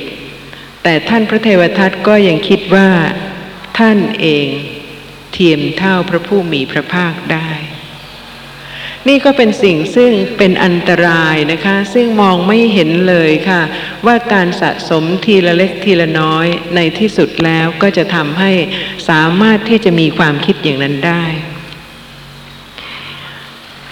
[0.84, 2.90] แต่ท่านพระเทวทัตก็ยังคิดว่า
[3.80, 4.48] ท่านเอง
[5.34, 7.50] เทียมเท่าพระผู้มีพระภาคได้
[9.08, 13.62] นี่ก็เป็นสิ่งซึ่งเป็นอันตรายนะคะ ซึ่งมองไม่เห็นเลยค่ะ
[14.06, 18.52] ว่าการสะสมทีละเล็กทีละน้อยในที่สุดแล้วก็จะทำให้
[19.10, 21.24] สามารถที่จะมีความคิดอย่างนั้นได้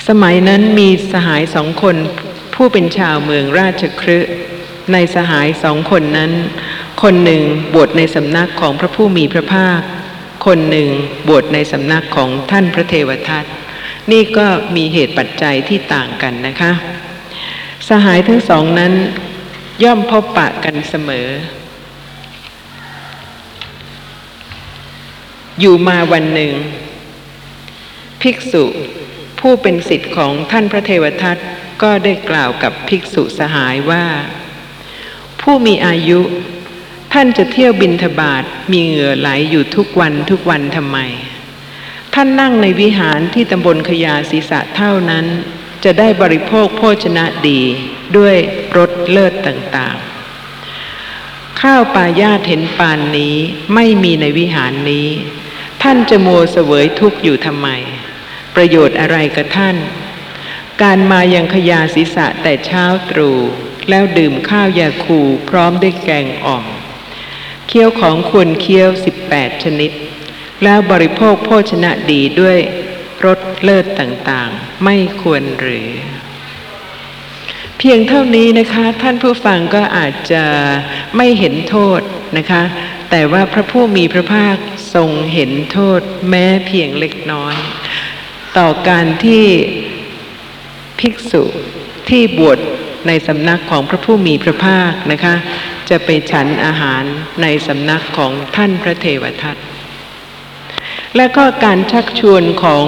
[0.07, 1.95] สมัยนั้นมีสหายสองคน
[2.55, 4.19] ผู้เป็นชาวเมืองราชครื
[4.93, 6.31] ในสหายสองคนนั้น
[7.03, 7.41] คนหนึ่ง
[7.73, 9.79] บวชในสำนักของพระผู้มีพระภาค
[10.45, 10.89] คนหนึ่ง
[11.27, 13.45] บวชในสำนักของท่านพระเทวทัต
[14.11, 16.71] นี่ก็มีเหตุปัจจัยที่ต่างกันนะคะ
[17.87, 18.93] สหายทั้งสองนั้น
[19.83, 21.27] ย่อมพบปะกันเสมอ
[25.59, 26.53] อยู่มาวันหนึ่ง
[28.21, 28.63] ภิกษุ
[29.39, 31.37] ผู้เป็นสิทธิ์ของท่านพระเทวทัต
[31.81, 34.05] ก็ได้กล่าวกับภิกษุสหายว่า
[35.41, 36.19] ผู้มีอายุ
[37.13, 40.99] ท่านจะเที่ยวบินทบาทมีเหงื่อไหลอยู่ทุกวันทุกวันทำไม
[42.17, 45.25] ท่านนั่งในวิหารที่ตำบลขยาศีสะเท่านั้น
[45.84, 47.62] จะได้บริโภคโภชนะดี
[48.17, 48.36] ด้วย
[48.78, 53.36] รสเลิศต่างๆ ข้าวปลายาเห็นปานนี้
[53.73, 55.08] ไม่มีในวิหารนี้
[55.84, 57.67] ท่านจะโมวเสวยทุกข์อยู่ทำไม
[58.56, 59.78] ประโยชน์อะไรกับท่าน
[60.82, 63.38] การมายังขยาศีสะแต่เช้าตรู่
[63.89, 66.65] แล้วดื่มข้าวยาคูพร้อมด้วยแกงอ่อม
[67.67, 69.91] เคี้ยวของควรเคี้ยวสิบแปดชนิด
[70.63, 72.57] แล้วบริโภคโภชนะดีด้วย
[73.25, 75.89] รสเลิศต่างๆ ไม่ควรหรือ
[77.77, 80.43] เพียงเท่านี้นะคะ ท่านผู้ฟังก็อาจจะ
[81.17, 82.01] ไม่เห็นโทษ
[82.37, 82.63] นะคะ
[83.11, 84.57] แต่ว่าพระผู้มีพระภาค
[84.95, 87.55] ทรงเห็นโทษแม้เพียงเล็กน้อย
[88.57, 89.45] ต่อการที่
[90.99, 91.43] ภิกษุ
[92.09, 92.59] ที่บวช
[93.07, 95.35] ในสำนักของพระผู้มีพระภาคนะคะ
[95.89, 97.03] จะไปฉันอาหาร
[97.41, 99.57] ในสำนักของท่านพระเทวทัต
[101.17, 102.86] และก็การชักชวนของ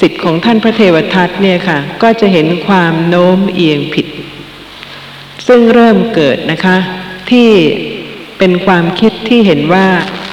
[0.00, 4.06] สิทธิ์ของท่านพระเทวทัตเนี่ยค่ะ ก็จะเห็นความโน้มเอียงผิด
[5.46, 6.76] ซึ่งเริ่มเกิดนะคะ
[7.30, 7.50] ที่
[8.38, 9.86] เป็นความคิดที่เห็นว่า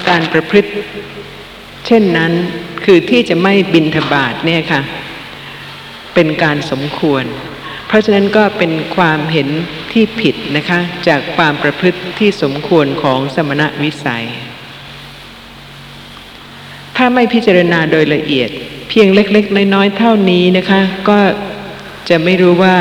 [0.10, 0.72] การประพฤติ
[1.86, 2.32] เช่นนั้น
[2.84, 4.82] คือที่จะไม่บินทบาทเนี่ยค่ะ
[6.14, 7.24] เป็นการสมควร
[7.88, 9.48] เพราะฉะนั้นก็เป็นความเห็น
[9.92, 14.28] ที่ผิดนะคะ จากความประพฤติที่สมควรของสมณวิสัย
[16.98, 18.50] ถ้าไม่พิจารณาโดยละเอียด
[18.90, 21.20] เพียงเล็ก ๆ น้อยๆเท่านี้นะคะ ก็
[22.10, 22.78] จะไม่รู้ว่า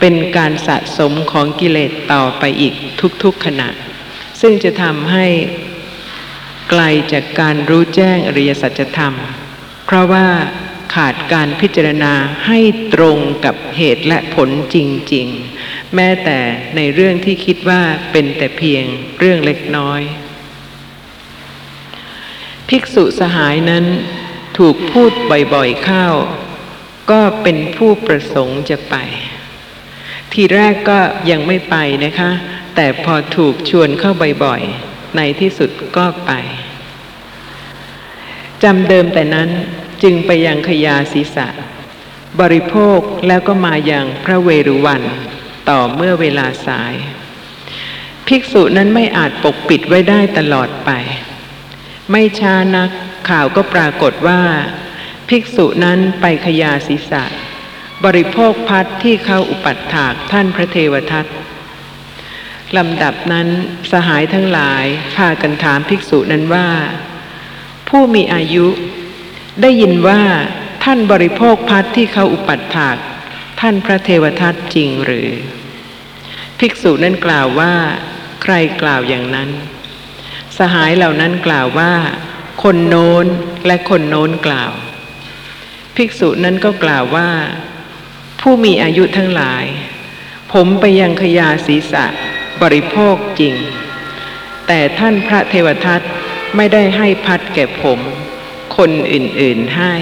[0.00, 2.74] เป็นการสะสมของกิเลสต่อไปอีก
[3.22, 3.68] ทุกๆขณะ
[4.40, 5.26] ซึ่งจะทำให้
[6.70, 6.82] ไกล
[7.12, 9.14] จากการรู้แจ้งอริยสัจธรรม
[9.86, 10.26] เพราะว่า
[10.94, 12.12] ขาดการพิจารณา
[12.46, 12.58] ให้
[12.94, 14.76] ตรงกับเหตุและผลจ
[15.14, 15.26] ริง
[15.60, 16.38] ๆ แม้แต่
[16.76, 17.82] ในเรื่องที่คิดว่า
[18.12, 18.84] เป็นแต่เพียง
[19.18, 20.00] เรื่องเล็กน้อย
[22.68, 23.84] ภิกษุสหายนั้น
[24.58, 25.12] ถูกพูด
[25.54, 26.06] บ่อยๆเข้า
[27.10, 28.96] ก็เป็นผู้ประสงค์จะไป
[30.32, 31.00] ทีแรกก็
[31.30, 32.30] ยังไม่ไปนะคะ
[32.74, 34.12] แต่พอถูกชวนเข้า
[34.44, 36.32] บ่อยๆ ในที่สุดก็ไป
[38.62, 39.48] จำเดิมแต่นั้น
[40.02, 41.48] จึงไปยังขยาศีสะ
[42.40, 45.02] บริโภคแล้วก็มาอย่างพระเวรุวัน
[45.68, 46.94] ต่อเมื่อเวลาสาย
[48.26, 50.90] ภิกษุนั้นไม่อาจปกปิดไว้ได้ตลอดไป
[52.10, 52.90] ไม่ช้านัก
[53.30, 54.42] ข่าวก็ปรากฏว่า
[55.28, 57.24] ภิกษุนั้นไปขยาศีรษะ
[58.04, 61.26] บริโภคพัดที่เขาอุปัฏฐากท่านพระเทวทัต
[62.76, 63.48] ลำดับนั้น
[63.92, 64.84] สหายทั้งหลาย
[65.16, 66.68] พากันถามภิกษุนั้นว่า
[67.88, 68.66] ผู้มีอายุ
[69.62, 70.22] ได้ยินว่า
[70.84, 72.96] ท่านบริโภคพัดที่เขาอุปัฏฐาก
[73.60, 75.28] ท่านพระเทวทัตจริงหรือ
[76.58, 77.74] ภิกษุนั้นกล่าวว่า
[78.42, 79.50] ใครกล่าวอย่างนั้น
[80.58, 81.92] สหายเหล่านั้นกล่าวว่า
[82.62, 83.26] คนโน้น
[83.66, 84.72] และคนโน้นกล่าว
[85.96, 87.30] ภิกษุนั้นก็กล่าวว่า
[88.40, 89.64] ผู้มีอายุทั้งหลาย
[90.52, 92.06] ผมไปยังขยาศีรษะ
[92.62, 93.54] บริโภคจริง
[94.66, 96.00] แต่ท่านพระเทวทัต
[96.56, 97.98] ไม่ได้ให้พัดแก่ผม
[98.76, 99.94] คนอื่นๆให้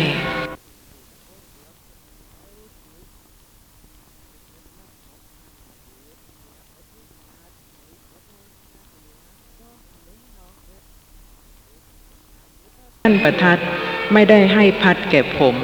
[13.09, 13.61] ท่านประทัด
[14.12, 15.57] ไม่ได้ให้พัดแก่ผม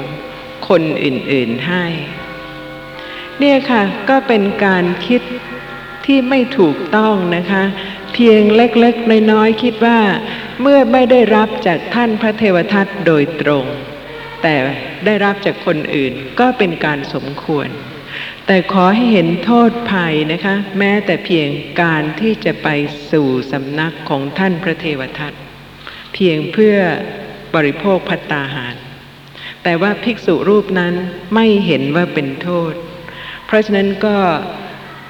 [0.69, 1.85] คนอื่นๆให้
[3.39, 5.23] เนี่ยค่ะก็เป็นการคิด
[6.07, 7.65] ที่ไม่ถูกต้องนะคะ
[8.13, 10.01] เพียงเล็กๆน้อยๆคิดว่า
[10.61, 13.67] เมื่อไม่ได้รับจากท่านพระเทวทัตโดยตรง
[14.43, 14.55] แต่
[15.05, 17.69] ได้รับจากคนอื่นก็เป็นการสมควร
[18.47, 21.49] แต่ขอให้เห็นโทษภัยนะคะ แม้แต่เพียง
[21.83, 22.69] การที่จะไป
[23.13, 25.35] สู่สำนักของท่านพระเทวทัต
[26.15, 26.77] เพียงเพื่อ
[27.55, 28.77] บริโภคพัตตาหาร
[29.63, 30.95] แต่ว่าภิกษุรูปนั้น
[31.35, 32.73] ไม่เห็นว่าเป็นโทษ
[33.47, 34.17] เพราะฉะนั้นก็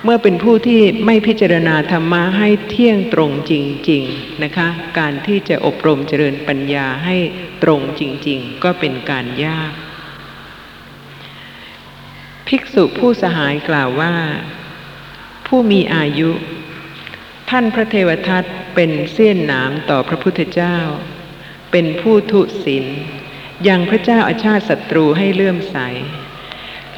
[0.05, 3.53] เมื่อเป็นผู้ที่ไม่พิจารณาธรรมะให้เที่ยงตรงจ
[3.91, 7.17] ริง ๆนะคะ การที่จะอบรมเจริญปัญญาให้
[7.63, 9.73] ตรงจริง ๆ ก็เป็นการยาก
[12.49, 14.15] ภิกษุผู้สหายกล่าวว่า
[15.47, 16.31] ผู้มีอายุ
[17.51, 20.79] ท่านพระเทวทัตเป็นเสี้ยนหนามต่อพระพุทธเจ้า
[21.73, 22.87] เป็นผู้ทุศีล
[23.69, 25.77] ยังพระเจ้าอาชาติศัตรูให้เลื่อมใส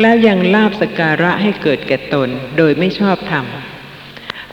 [0.01, 3.47] แล้วยังลาบสกการะให้เกิดแก่ตนโดยไม่ชอบธรรม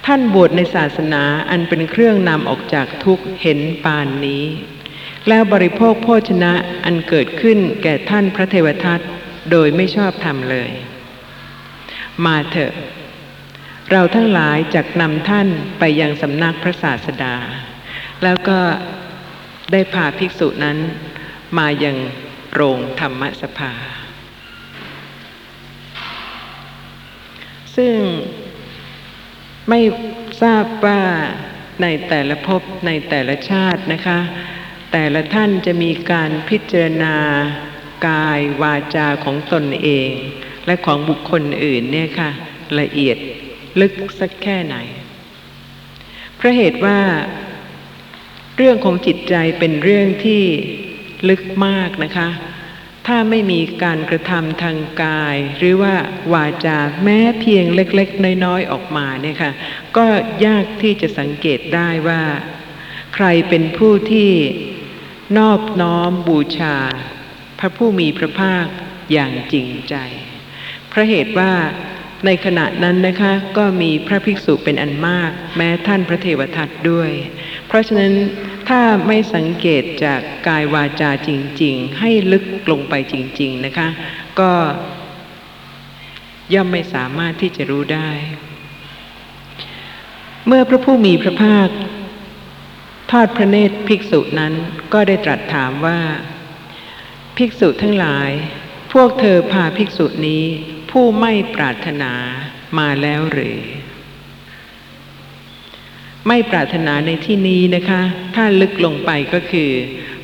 [0.06, 4.44] ท่านบวชในศาสนาอันเป็นเครื่องนำออกจากทุกข์เห็นปานนี้
[5.28, 6.54] แล้วบริโภคโภชนะ
[6.86, 9.00] อันเกิดขึ้นแก่ท่านพระเทวทัต
[9.52, 10.72] โดยไม่ชอบธรรมเลย
[12.26, 12.74] มาเถอะ
[13.92, 15.48] เราทั้งหลายจักนำท่าน
[15.80, 17.36] ไปยังสำนักพระศาสดา
[18.24, 18.60] แล้วก็
[19.72, 20.78] ได้พาภิกษุนั้น
[21.58, 21.98] มายัง
[22.54, 23.74] โรงธรรมสภา
[27.76, 27.96] ซึ่ง
[29.70, 29.80] ไม่
[30.42, 31.02] ทราบว่า
[31.82, 34.20] ในแต่ละภพในแต่ละชาตินะคะ
[34.92, 37.16] แต่ละท่านจะมีการพิจารณา
[38.08, 40.12] กายวาจาของตนเอง
[40.66, 42.32] และของบุคคลอื่นเนี่ยค่ะ
[42.80, 43.18] ละเอียด
[43.82, 44.76] ลึกสักแค่ไหน
[46.36, 47.00] เพราะเหตุว่า
[48.64, 50.44] เรื่องของจิตใจเป็นเรื่องที่
[51.30, 52.30] ลึกมากนะคะ
[53.08, 55.96] ถ้าไม่มีการกระทำทางกาย หรือว่า
[56.34, 59.52] วาจาแม้เพียงเล็กๆ น้อยๆ ออกมาเนี่ยค่ะ
[59.98, 60.06] ก็
[60.46, 62.22] ยากที่จะสังเกตได้ว่า
[63.16, 64.32] ใครเป็นผู้ที่
[65.38, 66.78] นอบน้อมบูชา
[67.60, 68.66] พระผู้มีพระภาค
[69.12, 69.96] อย่างจริงใจ
[70.90, 71.54] เพราะเหตุว่า
[72.26, 77.12] ในขณะนั้นนะคะก็มีพระภิกษุเป็นอันมาก แม้ท่านพระเทวทัตด้วย
[77.68, 78.14] เพราะฉะนั้น
[78.76, 81.30] ถ้าไม่สังเกตจากกายวาจาจ
[81.62, 83.90] ริง ๆ ให้ลึกลงไปจริง ๆนะคะ
[84.40, 84.52] ก็
[86.54, 88.10] ย่อมไม่สามารถที่จะรู้ได้
[90.48, 91.70] เมื่อพระผู้มีพระภาค
[93.12, 94.54] ทอดพระเนตรภิกษุนั้น
[94.94, 96.00] ก็ได้ตรัสถามว่า
[97.38, 98.30] ภิกษุทั้งหลาย
[98.94, 100.44] พวกเธอพาภิกษุนี้
[100.92, 102.14] ผู้ไม่ปรารถนา
[102.78, 103.60] มาแล้วหรือ
[106.28, 108.02] ไม่ปรารถนาในที่นี้นะคะ
[108.36, 109.72] ถ้าลึกลงไปก็คือ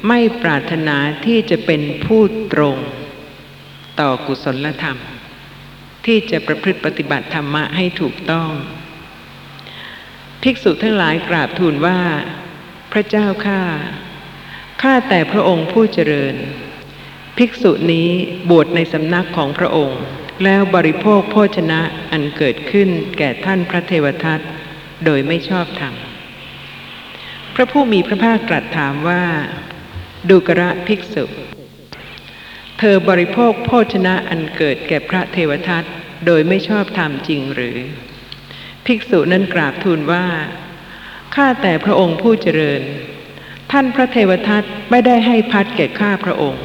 [0.08, 2.22] ไม่ปรารถนาที่จะเป็นผู้
[2.54, 2.78] ตรง
[4.00, 4.98] ต่อกุศลธรรม
[6.06, 8.52] ที่จะประพฤติปฏิบัติธรรมะให้ถูกต้อง
[10.44, 12.00] ภิกษุทั้งหลายกราบทูลว่า
[12.92, 13.62] พระเจ้าข้า
[14.82, 16.36] ข้าแต่พระองค์ผู้เจริญ
[17.38, 18.10] ภิกษุนี้
[18.50, 20.02] บวชในสำนักของพระองค์
[20.44, 21.82] แล้วบริโภคโภชนะ
[22.12, 24.40] อันเกิดขึ้นแก่ท่านพระเทวทัต
[25.06, 25.94] โดยไม่ชอบธรรม
[27.56, 29.24] พระผู้มีพระภาคตรัสถามว่า
[30.30, 31.26] ดูกระภิกษุ
[32.80, 35.84] เธอบริโภคโภชนะอันเกิดแก่พระเทวทัต
[36.26, 37.78] โดยไม่ชอบธรรมจริงหรือ
[38.86, 40.28] ภิกษุนั้นกราบทูลว่า
[41.36, 42.82] ข้าแต่พระองค์ผู้เจริญ
[43.72, 46.64] ท่านพระเทวทัตไม่ได้ให้พัดแก่ข้าพระองค์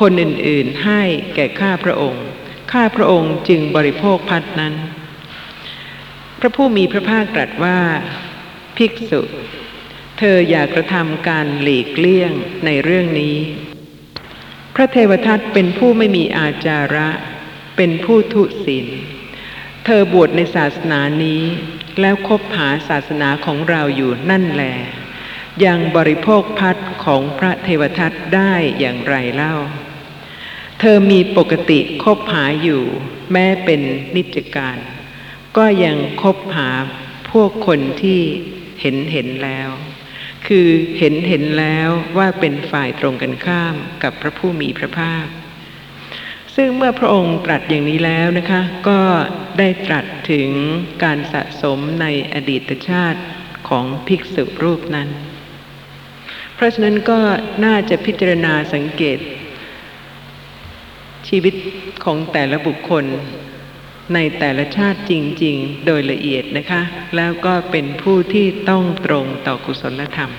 [0.00, 1.02] คนอื่นๆให้
[1.34, 2.22] แก่ข้าพระองค์
[2.72, 4.74] ข้าพระองค์จึงบริโภคพัดนั้น
[6.44, 7.78] ระผู้มีพระภาคตรัสว่า
[8.76, 9.20] ภิกษุ
[10.18, 12.32] เธออย่ากระทำการหลีกเลี่ยง
[12.66, 13.36] ในเรื่องนี้
[14.74, 17.08] พระเทวทัตเป็นผู้ไม่มีอาจาระ
[17.76, 18.86] เป็นผู้ทุศีล
[19.84, 21.42] เธอบวชในศาสนานี้
[22.00, 24.64] แล้วคบหาศาสนาของเราอยู่นั่นแล
[25.64, 29.54] ยังบริโภคพัดของพระเทวทัตได้อย่างไรเล่า
[30.80, 32.82] เธอมีปกติคบหาอยู่
[33.32, 33.80] แม้เป็น
[34.16, 34.78] นิจการ
[35.56, 36.68] ก็ยังคบหา
[37.30, 38.20] พวกคนที่
[38.80, 39.68] เห็นเห็นแล้ว
[40.46, 41.88] คือเห็นเห็นแล้ว
[42.18, 45.26] ว่าเป็นฝ่ายตรงกันข้ามกับพระผู้มีพระภาค
[46.56, 49.00] ซึ่งเมื่อพระองค์ตรัสอย่างนี้แล้วนะคะ ก็
[49.58, 50.48] ได้ตรัสถึง
[51.04, 53.20] การสะสมในอดีตชาติ
[53.68, 55.08] ของภิกษุรูปนั้น
[56.54, 57.20] เพราะฉะนั้นก็
[57.64, 59.18] น่าจะพิจารณาสังเกต
[61.28, 61.54] ชีวิต
[62.04, 63.04] ของแต่ละบุคคล
[64.12, 65.12] ในแต่ละชาติจ
[65.44, 66.82] ริง ๆ โดยละเอียดนะคะ
[67.16, 70.30] แล้วก็เป็นผู้ที่ต้องตรงต่อกุศลธรรม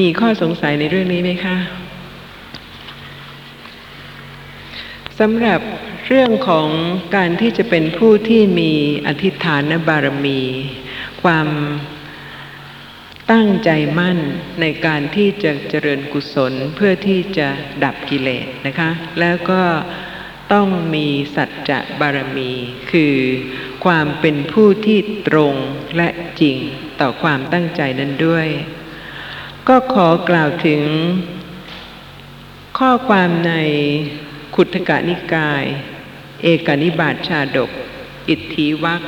[0.00, 1.56] มีข้อสงสัยในเรื่องนี้ไหมคะ
[5.20, 5.60] สำหรับ
[6.06, 6.68] เรื่องของ
[7.16, 8.72] การที่จะเป็นผู้ที่มี
[9.06, 10.40] อธิษฐานบารมี
[11.22, 11.48] ความ
[13.32, 14.18] ตั้งใจมั่น
[14.60, 17.48] ในการที่จะเจริญกุศลเพื่อที่จะ
[17.84, 18.90] ดับกิเลสนะคะ
[19.20, 19.62] แล้วก็
[20.52, 22.50] ต้องมีสัจจะบารมี
[22.90, 23.16] คือ
[23.84, 25.54] ความเป็นผู้ที่ตรง
[25.96, 26.08] และ
[26.40, 26.56] จริง
[27.00, 28.48] ต่อความตั้งใจนั้นด้วย
[29.68, 30.82] ก็ขอกล่าวถึง
[32.78, 33.52] ข้อความใน
[34.54, 35.64] ขุทกานิกาย
[36.42, 37.70] เอกานิบาตชาดก
[38.28, 39.02] อิทธิวัค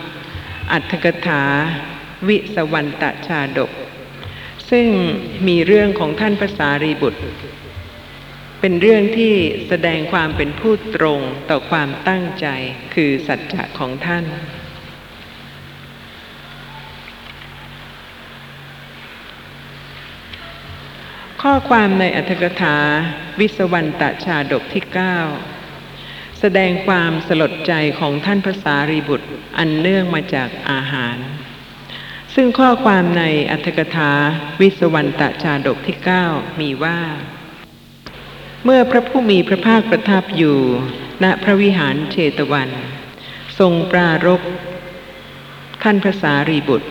[0.73, 1.45] อัตถกถา
[2.29, 3.71] วิสวันตชาดก
[4.71, 4.89] ซึ่ง
[5.47, 7.23] มีเรื่องของท่านภาษารีบุตร
[8.67, 9.35] เป็นเรื่องที่
[9.69, 12.47] แสดงความเป็นผู้ตรงต่อความตั้งใจ
[12.95, 14.25] คือสัจจะของท่าน
[21.43, 22.77] ข้อความในอัตถกถา
[23.41, 24.85] วิสวันตชาดกที่
[25.63, 31.17] 9 แสดงความสลดใจของท่านภาษารีบุตรอันเนื่องมาจากอาหาร
[32.35, 34.13] ซึ่งข้อความในอัตถกถา
[34.61, 35.97] วิสวันตชาดกที่
[36.29, 37.01] 9 มีว่า
[38.67, 40.59] เมื่อพระผู้มีพระภาคประทับอยู่
[41.23, 42.71] ณพระวิหารเชตวัน
[43.59, 44.43] ทรงปรารภ
[45.83, 46.91] ท่านภาษารีบุตร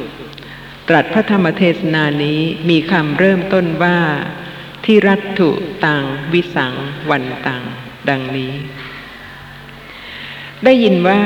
[0.88, 3.99] ตรัสพระธรรมเทศนานี้มีคำเริ่มต้นว่า
[4.86, 5.49] ที่รัตถุ
[5.86, 6.03] ตัง
[6.34, 6.74] วิสัง
[7.09, 7.63] วันตัง
[8.09, 8.53] ดังนี้
[10.63, 11.21] ได้ยินว่า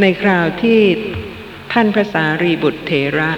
[0.00, 0.80] ในคราวที่
[1.72, 3.32] ท่านภาษารีบุตรเถระ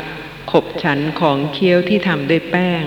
[0.51, 2.85] ขบฉันของเคี้ยวที่ทำด้วยแป้ง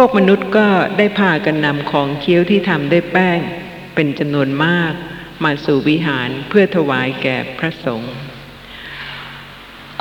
[0.00, 0.68] พวกมนุษย์ก็
[0.98, 3.40] ได้พากันนำของเคี้ยวที่ทำด้วยแป้ง
[3.94, 4.92] เป็นจำนวนมาก
[5.44, 8.14] มาสู่วิหารเพื่อถวายแก่พระสงฆ์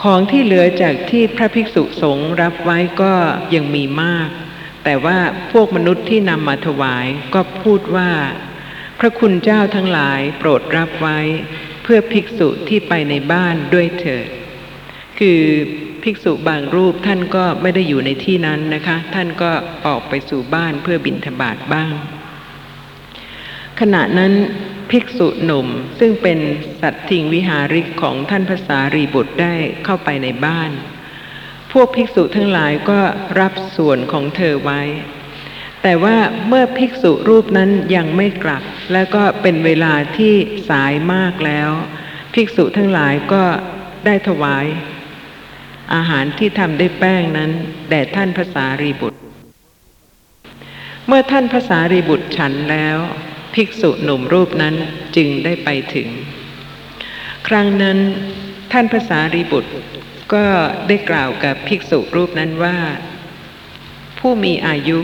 [0.04, 3.14] ของที่เหลือจากที่พระภิกษุสงฆ์รับไว้ก็
[3.56, 4.30] ยังมีมาก
[4.84, 5.20] แต่ว่า
[5.52, 8.12] พวกมนุษย์ที่นำมาถวายก็พูดว่า
[9.00, 11.20] พระคุณเจ้าทั้งหลายโปรดรับไว้
[11.84, 14.28] เพื่อภิกษุที่ไปในบ้านด้วยเถิด
[15.20, 15.42] คือ
[16.06, 19.52] ภิกษุบางรูปท่านก็ไม่ได้อยู่ในที่นั้นนะคะ ท่านก็
[19.88, 21.94] ออกไปสู่บ้านเพื่อบิณฑบาตบ้าง
[23.80, 24.34] ขณะนั้น
[24.92, 25.68] ภิกษุหนุ่ม
[26.00, 26.40] ซึ่งเป็น
[26.82, 30.72] สัตทิงวิหาริกของท่านภาษารีบุตรได้เข้าไปในบ้าน
[31.72, 33.00] พวกภิกษุทั้งหลายก็
[33.40, 34.82] รับส่วนของเธอไว้
[35.84, 40.34] แต่ว่าเมื่อภิกษุรูปนั้นยังไม่กลับ แล้วก็เป็นเวลาที่
[40.70, 41.70] สายมากแล้ว
[42.34, 43.44] ภิกษุทั้งหลายก็
[44.06, 44.66] ได้ถวาย
[45.94, 47.52] อาหารที่ทำด้วยแป้งนั้น
[47.90, 49.20] แด่ท่านภาษารีบุตร
[51.08, 52.98] เมื่อท่านภาษารีบุตรฉันแล้ว
[53.54, 54.76] ภิกษุหนุ่มรูปนั้น
[55.16, 56.10] จึงได้ไปถึง
[57.48, 57.98] ครั้งนั้น
[58.72, 59.72] ท่านภาษารีบุตร
[60.34, 60.46] ก็
[60.88, 62.78] ได้กล่าวกับภิกษุรูปนั้นว่า
[64.20, 65.00] ผู้มีอายุ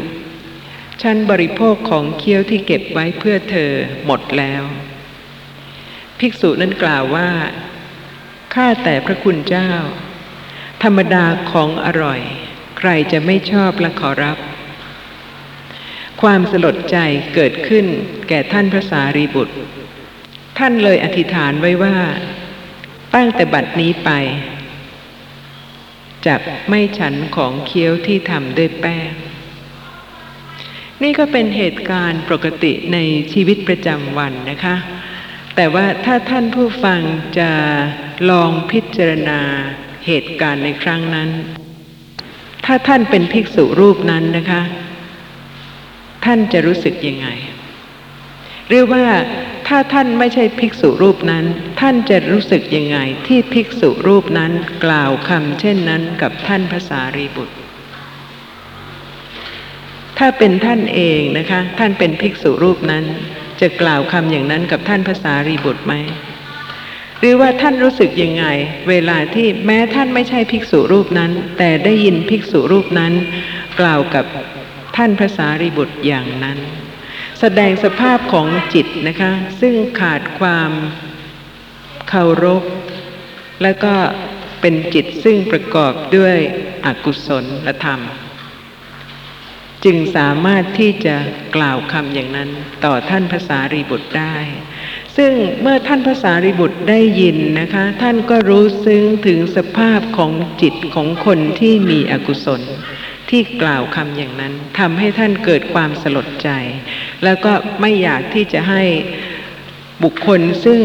[1.01, 3.71] ฉันบริโภคของเคี้ยวที่เก็บไว้เพื่อเธอ
[4.05, 4.63] หมดแล้ว
[6.19, 7.29] ภิกษุนั้นกล่าวว่า
[8.53, 9.71] ข้าแต่พระคุณเจ้า
[10.83, 12.21] ธรรมดาของอร่อย
[12.77, 14.37] ใครจะไม่ชอบและขอรับ
[16.21, 16.97] ความสลดใจ
[17.35, 17.85] เกิดขึ้น
[18.29, 19.55] แก่ท่านพระสารีบุตร
[20.57, 21.97] ท่านเลยอธิษฐานไว้ว่า
[23.15, 24.09] ตั้งแต่บัดนี้ไป
[26.25, 26.35] จะ
[26.69, 29.11] ไม่ฉันของเคี้ยวที่ทำด้วยแป้ง
[31.03, 32.97] นี่ก็เป็นเหตุการณ์ปกติใน
[33.33, 34.75] ชีวิตประจำวันนะคะ
[35.55, 37.01] แต่ว่าถ้าท่านผู้ฟัง
[37.39, 37.51] จะ
[38.29, 39.41] ลองพิจารณา
[40.05, 41.29] เหตุการณ์ในครั้งนั้น
[42.65, 44.61] ถ้าท่านเป็นภิกษุรูปนั้นนะคะ
[46.25, 47.27] ท่านจะรู้สึกยังไง
[48.67, 49.05] หรือว่า
[49.67, 51.45] ถ้าท่านไม่ใช่ภิกษุรูปนั้น
[51.81, 52.97] ท่านจะรู้สึกยังไง
[53.27, 54.51] ที่ภิกษุรูปนั้น
[54.85, 57.55] กล่าวคำเช่นนั้นกับท่านภาษารีบุตร
[60.17, 63.05] ถ้าเป็นท่านเองนะคะ ท่านเป็นภิกษุรูปนั้น
[63.61, 65.93] จะกล่าวคำอย่างนั้นกับท่านภาษารีบุตรไหม
[67.21, 68.45] หรือว่าท่านรู้สึกยังไง
[68.89, 73.13] เวลาที่แม้ท่านไม่ใช่ภิกษุรูปนั้น แต่ได้ยินภิกษุรูปนั้น
[73.79, 74.25] กล่าวกับ
[74.97, 76.57] ท่านภาษารีบุตรอย่างนั้น
[77.39, 80.71] แสดงสภาพของจิตนะคะ ซึ่งขาดความ
[82.09, 82.63] เคารพ
[83.63, 83.95] และก็
[84.61, 86.37] เป็นจิตซึ่งประกอบด้วย
[86.85, 87.45] อกุศล
[87.83, 88.01] ธรรม
[89.85, 91.15] จึงสามารถที่จะ
[91.55, 92.49] กล่าวคำอย่างนั้น
[92.85, 94.35] ต่อท่านภาษารีบุตรได้
[95.17, 100.31] ซึ่งเมื่อท่านภาษารีบุตรได้ยินนะคะ ท่านก็รู้ซึ้งถึงสภาพของ
[100.61, 102.61] จิตของคนที่มีอกุศล
[103.29, 106.49] ที่กล่าวคำอย่างนั้นทำให้ท่านเกิดความสลดใจ
[107.23, 108.83] แล้วก็ไม่อยากที่จะให้
[110.03, 110.79] บุคคลซึ่ง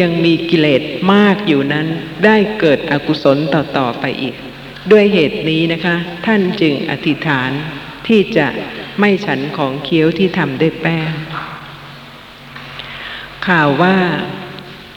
[0.00, 1.86] ยังมีกิเลสมากอยู่นั้น
[2.24, 4.34] ได้เกิดอกุศลต่อๆไปอีก
[4.92, 5.96] ด้วยเหตุนี้นะคะ
[6.26, 7.50] ท่านจึงอธิษฐาน
[8.08, 8.46] ที่จะ
[9.00, 11.10] ไม่ฉันของเคี้ยวที่ทำด้วยแป้ง
[13.48, 13.96] ข่าวว่า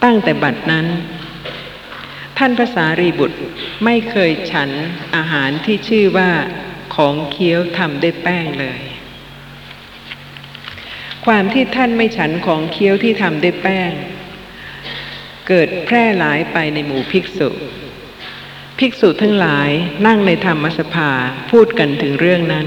[0.04, 0.86] ตั้งแต่บัดนั้น
[2.38, 3.38] ท่านภาษารีบุตร
[3.84, 4.70] ไม่เคยฉัน
[5.16, 6.30] อาหารที่ชื่อว่า
[6.94, 8.80] ของเคี้ยวทำด้วยแป้งเลย
[11.26, 13.90] ความที่ท่านไม่ฉันของเคี้ยวที่ทำด้วยแป้ง
[15.48, 17.48] เกิดแพร่หลายไปในหมู่ภิกษุ
[18.78, 19.70] ภิกษุทั้งหลาย
[20.06, 21.10] นั่งในธรรมสภา
[21.50, 22.66] พูดกันถึงเรื่องนั้น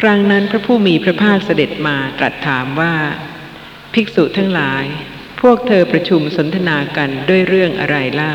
[0.00, 2.94] ครั้งนั้นพระผู้มีพระภาคเสด็จมาตรัสถามว่า
[4.00, 4.84] ภิกษุทั้งหลาย
[5.40, 8.32] พวกเธอประชุมสนทนากันด้วยเรื่องอะไรล่ะ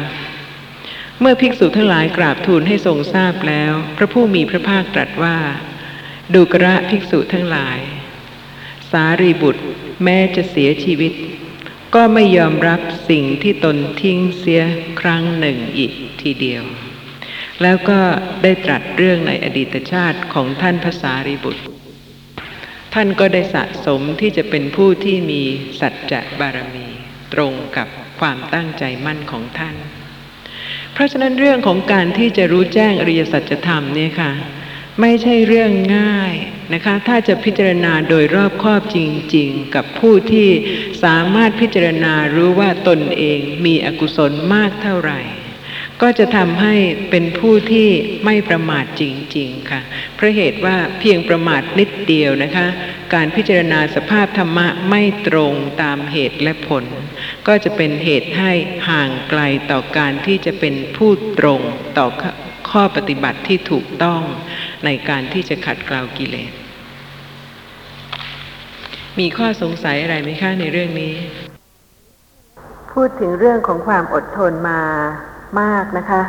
[1.20, 5.38] เมื่อภิกษุทั้งหลายกราบทูลให้ทรงทราบแล้ว พระผู้มีพระภาคตรัสว่า
[6.34, 7.80] ดูกระภิกษุทั้งหลาย
[8.92, 9.64] สารีบุตร
[10.04, 11.14] แม้จะเสียชีวิต
[11.96, 14.62] ก็ไม่ยอมรับสิ่งที่ตนทิ้งเสีย
[15.02, 16.64] ครั้งหนึ่งอีกทีเดียว
[17.62, 18.00] แล้วก็
[18.44, 21.71] ได้ตรัสเรื่องในอดีตชาติของท่านภาษารีบุตร
[22.94, 25.42] ท่านก็ได้สะสมที่จะเป็นผู้ที่มี
[25.80, 26.88] สัจจะบารมี
[27.34, 27.88] ตรงกับ
[28.20, 29.76] ความตั้งใจมั่นของท่าน
[30.94, 34.32] เพราะฉะนั้นเรื่องของการที่จะรู้แจ้งอริยสัจธรรมเนี่ยค่ะ
[35.02, 36.34] ไม่ใช่เรื่องง่าย
[36.74, 38.98] นะคะ ถ้าจะพิจารณาโดยรอบครอบจ
[39.36, 40.50] ริง ๆ กับผู้ที่
[41.04, 45.20] สามารถพิจารณารู้ว่าตนเองมีอกุศลมากเท่าไหร่
[46.02, 46.76] ก็จะทำให้
[47.10, 47.90] เป็นผู้ที่
[48.26, 49.04] ไม่ประมาทจ
[49.38, 49.82] ริง ๆ ค่ะ
[50.16, 52.68] เพราะเหตุว่าเพียงประมาทนิดเดียวนะคะ
[53.14, 56.86] การพิจารณาสภาพธรรมะไม่ตรงตามเหตุและผล
[57.48, 58.52] ก็จะเป็นเหตุให้
[58.90, 59.42] ห่างไกล
[59.72, 61.62] ต่อการที่จะเป็นผู้ตรง
[61.98, 62.08] ต่อ
[62.72, 64.22] ข้อปฏิบัติที่ถูกต้อง
[64.86, 66.52] ในการที่จะขัดเกลากิเลส
[69.20, 71.14] มีข้อสงสัยอะไรไหมคะในเรื่องนี้
[72.94, 74.82] พูดถึงเรื่องของความอดทนมา
[75.60, 76.22] มากนะคะ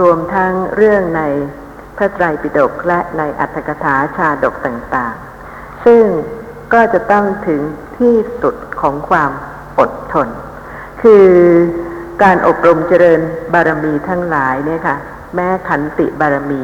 [0.00, 1.22] รวมทั้งเรื่องใน
[1.96, 6.04] พระไตรปิฎกและในอัตถกถาชาดกต่างๆ ซึ่ง
[6.72, 7.60] ก็จะต้องถึง
[7.98, 9.30] ที่สุดของความ
[9.78, 10.28] อดทน
[11.02, 11.28] คือ
[12.22, 13.20] การอบรมเจริญ
[13.52, 14.96] บารมีทั้งหลายเนี่ยค่ะ
[15.34, 16.62] แม้ขันติบารมี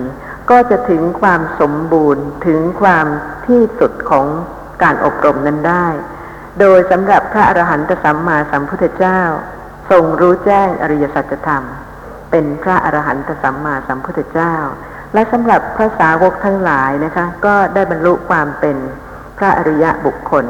[0.51, 3.07] ก็จะถึงความสมบูรณ์ถึงความ
[3.47, 4.27] ที่สุดของ
[4.83, 5.87] การอบรมนั้นได้
[6.61, 9.21] โดยสำหรับพระอรหันตสัมมาสัมพุทธเจ้า
[9.91, 11.65] ทรงรู้แจ้งอริยสัจธรรม
[12.33, 14.55] เป็นพระอรหันตสัมมาสัมพุทธเจ้า
[15.15, 18.77] และสำหรับพระสาวกทั้งหลายนะคะ ก็ได้บรรลุความเป็น
[19.39, 20.47] พระอริยะบุคคล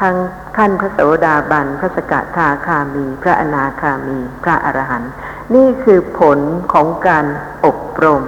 [0.00, 0.16] ทั้ง
[0.56, 5.12] ขั้นพระโสดาบัน พระสกทาคามี พระอนาคามี พระอรหันต์
[5.54, 6.38] นี่คือผล
[6.72, 7.26] ของการ
[7.64, 8.22] อบรม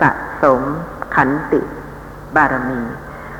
[0.00, 0.10] สะ
[0.42, 0.60] สม
[1.16, 1.60] ขันติ
[2.36, 2.80] บารมี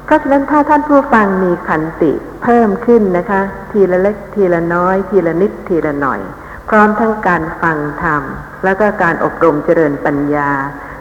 [0.04, 2.12] เพราะฉะนั้นถ้าท่านผู้ฟังมีขันติ
[2.42, 3.40] เพิ่มขึ้นนะคะ
[3.72, 6.20] ทีละเล็กทีละน้อย ทีละนิดทีละหน่อย
[6.68, 8.22] พร้อมทั้งการฟังธรรม
[8.64, 10.50] แล้วก็การอบรมเจริญปัญญา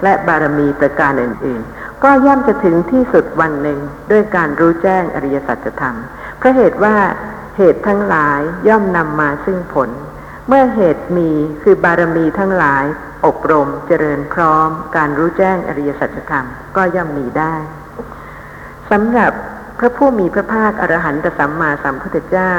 [0.04, 3.80] และบารมีประการอื่นๆ ก็ย่อมจะถึงที่สุดวันหนึ่ง
[4.12, 5.96] ด้วยการรู้แจ้งอริยสัจธรรม
[6.38, 6.96] เพราะเหตุว่า
[7.58, 9.90] เหตุทั้งหลายย่อมนำมาซึ่งผล
[10.48, 11.32] เมื่อเหตุมี
[11.64, 12.86] คือบารมีทั้งหลาย
[13.26, 16.46] อบรมเจริญพร้อม การรู้แจ้งอริยสัจธรรม
[16.76, 17.56] ก็ย่อมมีได้
[18.92, 19.32] สำหรับ
[19.80, 22.54] พระผู้มีพระภาคอรหันตสัมมาสัมพุทธเจ้า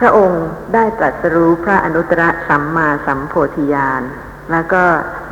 [0.00, 0.44] พระองค์
[0.74, 4.02] ได้ตรัสรู้พระอนุตตรสัมมาสัมโพธิญาณ
[4.50, 4.84] แล้วก็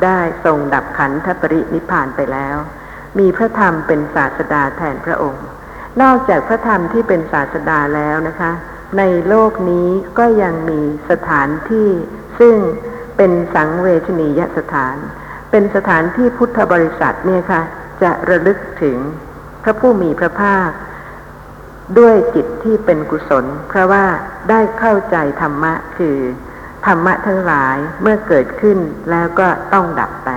[0.05, 2.57] ได้ทรงดับขันธปรินิพานไปแล้ว
[3.19, 5.47] มีพระธรรมเป็นศาสดาแทนพระองค์
[6.03, 8.53] นอกจากพระธรรมที่เป็นศาสดาแล้วนะคะ
[8.99, 9.89] ในโลกนี้
[10.19, 11.91] ก็ยังมีสถานที่
[12.39, 12.55] ซึ่ง
[13.17, 14.97] เป็นสังเวชนียสถาน
[15.51, 17.63] เป็นสถานที่พุทธบริษัทเนี่ยค่ะ
[18.03, 18.97] จะระลึกถึง
[19.63, 20.71] พระผู้มีพระภาค
[21.99, 24.05] ด้วยจิตที่เป็นกุศล เพราะว่า
[24.51, 26.17] ได้เข้าใจธรรมะคือ
[26.87, 28.79] ธรรมะทั้งหลายเมื่อเกิดขึ้น
[29.11, 30.31] แล้วก็ต้องดับไป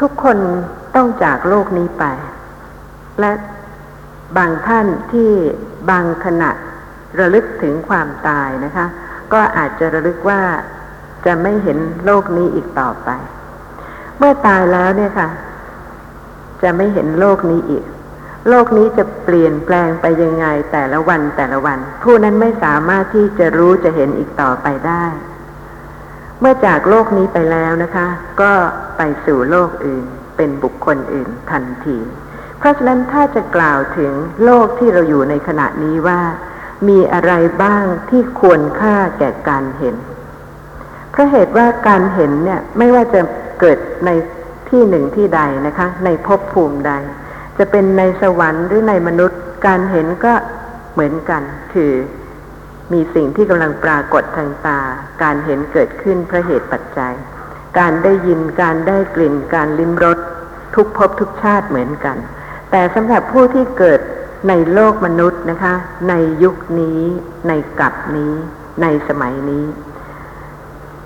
[0.00, 0.38] ทุกคน
[0.96, 2.04] ต้องจากโลกนี้ไป
[3.20, 3.32] และ
[4.36, 5.30] บางท่านที่
[5.90, 6.50] บางขณะ
[7.18, 8.86] ระลึกถึงความตายนะคะ
[9.32, 10.42] ก็อาจจะระลึกว่า
[11.26, 13.08] จะไม่เห็นโลกนี้อีกต่อไป
[14.18, 15.28] เมื่อตายแล้วเนี่ยค่ะ
[16.62, 17.84] จะไม่เห็นโลกนี้อีก
[18.48, 25.04] โลกนี้จะเปลี่ยนแปลงไปยังไงแต่ละวันแต่ละวัน ผู้นั้นไม่สามารถที่จะรู้จะเห็นอีกต่อไปได้
[26.40, 28.06] เมื่อจากโลกนี้ไปแล้วนะคะ
[28.40, 28.52] ก็
[28.96, 30.04] ไปสู่โลกอื่น
[30.36, 31.98] เป็นบุคคลอื่นทันที
[32.58, 34.12] เพราะฉะนั้นถ้าจะกล่าวถึง
[34.44, 36.20] โลกที่เราอยู่ในขณะนี้ว่า
[36.88, 37.32] มีอะไร
[37.62, 39.96] บ้างที่ควรค่าแก่การเห็น
[41.10, 43.20] เพราะเหตุว่าการเห็นเนี่ยไม่ว่าจะ
[43.60, 44.10] เกิดใน
[44.70, 46.92] ที่หนึ่งที่ใดนะคะ ในภพภูมิใด
[47.58, 50.34] จะเป็นในสวรรค์หรือในมนุษย์การเห็นก็
[50.92, 51.42] เหมือนกัน
[51.72, 51.92] คือ
[52.92, 54.80] มีสิ่งที่กำลังปรากฏทางตา
[55.22, 57.14] การเห็นเกิดขึ้นเพราะเหตุปัจจัย
[57.78, 60.18] การได้ยินการได้กลิ่น การลิ้มรส
[60.74, 62.16] ทุกภพทุกชาติเหมือนกัน
[62.70, 64.00] แต่สำหรับผู้ที่เกิด
[64.48, 65.74] ในโลกมนุษย์นะคะ
[66.08, 67.00] ในยุคนี้
[67.48, 68.34] ในกับนี้
[68.82, 69.66] ในสมัยนี้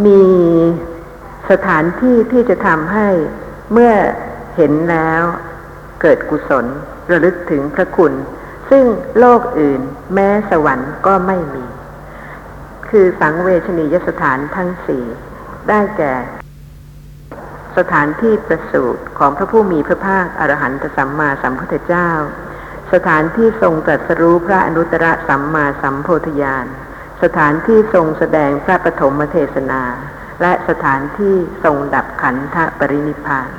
[0.06, 0.22] มี
[1.50, 3.08] สถานที่ที่จะทำให้
[3.72, 3.92] เมื่อ
[4.56, 5.22] เห็นแล้ว
[6.02, 6.66] เกิดกุศล
[7.10, 8.12] ระลึกถึงพระคุณ
[8.70, 8.84] ซึ่ง
[9.18, 9.80] โลกอื่น
[10.14, 11.64] แม้สวรรค์ก็ไม่มี
[12.90, 15.04] คือสังเวชนียสถานทั้งสี่
[15.68, 16.14] ได้แก่
[17.76, 22.10] สถานที่ประสูติของพระผู้มีพระภาคอรหันตสัมมาสัมพุทธเจ้า
[22.92, 26.66] สถานที่ทรงตรัสรู้พระอนุตตรสัมมาสัมโพธิญาณ
[27.22, 29.82] สถานที่ทรงแสดงพระปฐมเทศนา
[30.40, 31.34] และสถานที่
[31.64, 33.50] ทรงดับขันธปรินิพพาน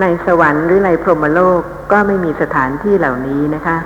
[0.00, 1.60] ในสวรรค์หรือในพรหมโลก
[1.92, 3.78] ก็ไม่มีสถานที่เหล่านี้นะคะ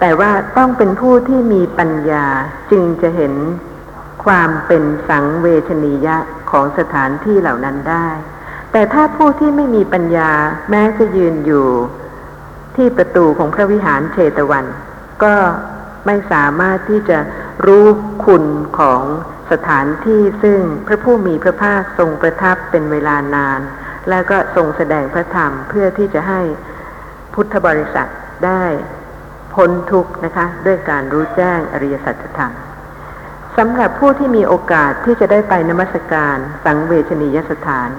[0.00, 2.26] แต่ว่าต้องเป็นผู้ที่มีปัญญา
[2.70, 3.34] จึงจะเห็น
[4.24, 6.16] ความเป็นสังเวชนียะ
[6.50, 8.08] ของสถานที่เหล่านั้นได้
[8.72, 10.30] แต่ถ้าผู้ที่ไม่มีปัญญา
[10.70, 11.68] แม้จะยืนอยู่
[12.76, 14.66] ที่ประตูของพระวิหารเชตวัน
[15.22, 15.34] ก็
[16.06, 17.18] ไม่สามารถที่จะ
[17.66, 17.86] รู้
[18.24, 18.44] คุณ
[18.78, 19.02] ของ
[19.52, 23.60] สถานที่ซึ่งพระผู้มีพระภาคทรงประทับเป็นเวลานาน
[24.08, 26.40] แล้วก็ทรงแสดงพระธรรมเพื่อที่จะให้
[27.34, 28.08] พุทธบริษัท
[28.46, 28.64] ได้
[29.54, 32.52] พ้นทุกข์นะคะ ด้วยการรู้แจ้งอริยสัจธรรม
[33.56, 37.90] สำหรับผู้ที่มีโอกาสที่จะได้ไปนมัสการ สังเวชนียสถาน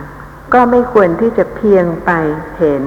[0.53, 2.11] ก็ไม่ควรที่จะเพียงไป
[2.57, 2.83] เห็น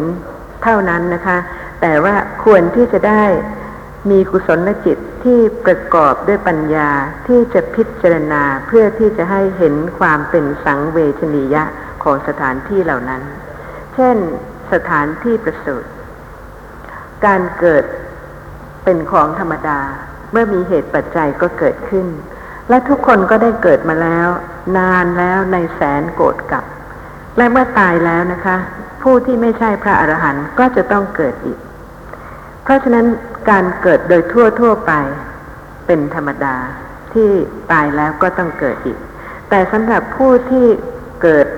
[0.63, 1.39] เท่านั้นนะคะ
[1.81, 3.25] แต่ว่าควรที่จะได้
[4.11, 6.91] มีกุศลจิตที่ประกอบด้วยปัญญา
[7.27, 11.65] ที่จะพิจารณาเพื่อที่จะให้เห็นความเป็นสังเวชนียะ
[12.05, 13.23] ของสถานที่เหล่านั้น
[13.95, 14.17] เช่น
[14.73, 15.91] สถานที่ประสูติ
[17.27, 17.85] การเกิด
[18.85, 19.81] เป็นของธรรมดา
[20.33, 22.07] เมื่อมีเหตุปัจจัยก็เกิดขึ้น
[22.69, 24.29] และทุกคนก็ได้เกิดมาแล้ว
[24.79, 26.65] นานแล้วในแสนโกรธกับ
[27.37, 28.57] และเมื่อตายแล้วนะคะ
[29.03, 31.59] ผู้ที่ไม่ใช่พระอรหันต์ก็จะต้องเกิดอีก
[32.63, 33.07] เพราะฉะนั้น
[33.51, 34.93] การเกิดโดยทั่วทั่วไป
[35.87, 36.57] เป็นธรรมดา
[37.15, 37.29] ที่
[37.73, 38.99] ตายแล้วก็ต้องเกิดอีก
[39.51, 40.67] แต่สำหรับผู้ที่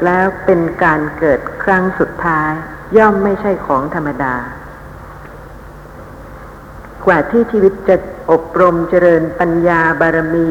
[0.04, 2.52] แล้วเป็นการเกิดครั้งสุดท้าย
[2.96, 4.34] ย่อมไม่ใช่ของธรรมดา
[7.06, 7.96] กว่าที่ชีวิตจะ
[8.30, 10.50] อบรมเจริญปัญญาบารมี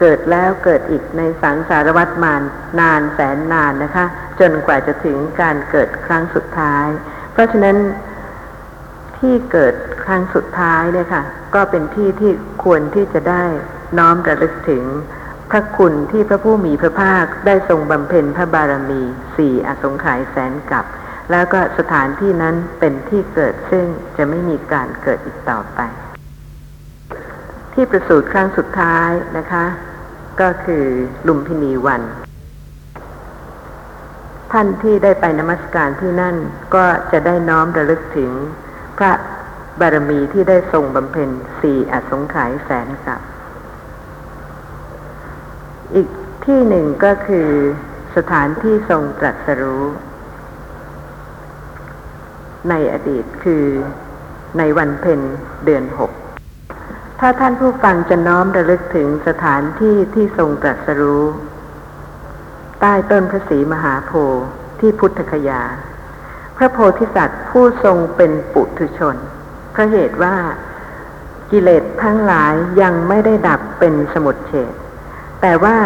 [0.00, 2.42] เกิดแล้วเกิดอีกในสังสารวัฏมาน
[2.80, 4.06] นานแสนนานนะคะ
[4.40, 6.86] จนกว่าจะถึงการเกิดครั้งสุดท้าย
[7.32, 7.76] เพราะฉะนั้น
[9.18, 9.74] ที่เกิด
[10.04, 11.22] ครั้งสุดท้ายเนี่ยค่ะ
[11.54, 12.32] ก็เป็นที่ที่
[12.64, 13.44] ควรที่จะได้
[13.98, 14.84] น้อมระลึกถึง
[15.52, 19.02] พระคุณที่พระผู้มีพระภาคได้ทรงบำเพ็ญพระบารมี
[19.36, 20.84] สี่อสงไขยแสนกับ
[21.30, 23.86] แล้วก็สถานที่นั้นเป็นที่เกิดซึ่ง
[24.16, 25.80] จะไม่มีการเกิดอีกต่อไป
[27.72, 29.66] ที่ประสูติครั้งสุดท้ายนะคะ
[30.40, 30.84] ก็คือ
[31.26, 32.02] ลุมพินีวัน
[34.52, 36.36] ท่านที่ได้ไปนมัสการที่นั่น
[36.74, 38.30] ก็จะได้น้อมระลึกถึง
[38.98, 39.12] พระ
[39.80, 41.30] บารมีที่ได้ทรงบำเพ็ญ
[41.60, 43.20] สี่อสงไขยแสนกับ
[45.94, 46.08] อีก
[46.44, 47.48] ที่หนึ่งก็คือ
[48.16, 49.84] สถานที่ทรงตรัสรู้
[52.68, 53.64] ในอดีตคือ
[54.58, 55.20] ในวันเพ็ญ
[55.64, 56.12] เดือนหก
[57.20, 61.24] ถ้าท่านผู้ฟังจะน้อมระลึกถึงสถานที่ที่ทรงตรัสรู้
[62.80, 64.44] ใต้ต้นพระศรีมหาโพธิ์
[64.80, 65.62] ที่พุทธคยา
[66.56, 69.16] พระโพธิสัตว์ผู้ทรงเป็นปุถุชน
[69.72, 70.36] เพราะเหตุว่า
[71.50, 74.72] กิเลสทั้งหลายยังไม่ได้ดับเป็นสมุดเฉด
[75.42, 75.78] แต่ว่า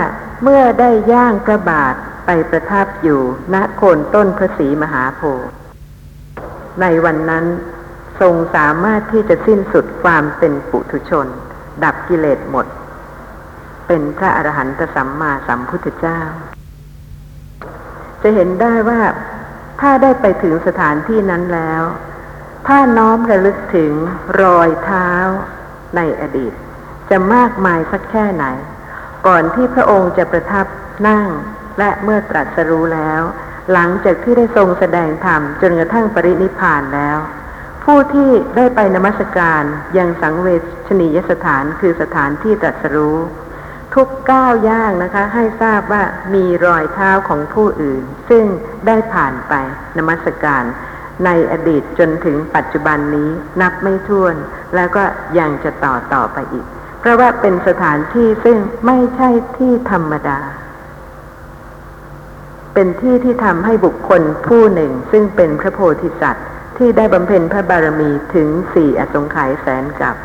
[0.43, 1.95] เมื่อได้ย่างพระบาท
[2.27, 3.21] ไปประทับอยู่
[3.55, 5.49] ณโคนต้นพระศรีมหาโพธิ์
[6.81, 7.45] ในวันนั้น
[8.21, 11.27] ทรงสามารถที่จะสิ้นสุดความเป็นปุถุชน
[11.85, 12.67] ดับกิเลสหมด
[13.87, 16.21] เป็นพระอรหันตสัมมาสัมพุทธเจ้า
[18.23, 19.01] จะเห็นได้ว่า
[19.81, 21.83] ถ้าได้ไปถึงสถานที่นั้นแล้ว
[22.67, 23.93] ถ้าน้อมระลึกถึง
[24.43, 25.11] รอยเท้า
[25.97, 26.53] ในอดีต
[27.11, 28.45] จะมากมายสักแค่ไหน
[29.27, 30.67] ก่อนที่พระองค์จะประทับ
[31.09, 31.29] นั่ง
[31.79, 33.23] และเมื่อตรัสรู้แล้ว
[33.73, 37.19] หลังจากที่ได้ทรงแสดงธรรมจนกระทั่งปรินิพานแล้ว
[37.85, 39.63] ผู้ที่ได้ไปนมัสการ
[39.99, 40.49] ยังสังเว
[40.89, 43.19] ชนียสถานคือสถานที่ตรัสรู้
[43.95, 46.03] ทุกก้าวย่างนะคะ ให้ทราบว่า
[46.35, 48.45] มีรอยเท้าของผู้อื่น ซึ่ง
[48.87, 49.55] ได้ผ่านไป
[49.99, 50.65] นมัสการ
[51.25, 54.35] ในอดีตจนถึงปัจจุบันนี้นับไม่ถ้วน
[54.75, 55.05] แล้วก็
[55.39, 56.67] ยังจะต่อต่อไปอีก
[57.01, 60.41] เพราะว่าเป็นสถานที่ซึ่งไม่ใช่ที่ธรรมดา
[62.75, 66.47] เป็นที่ที่ทำให้บุคคลผู้หนึ่งซึ่งเป็นพระโพธิสัตว์
[66.79, 70.17] ที่ได้บำเพ็ญพระบารมีถึงสี่อสงไขยแสนกับ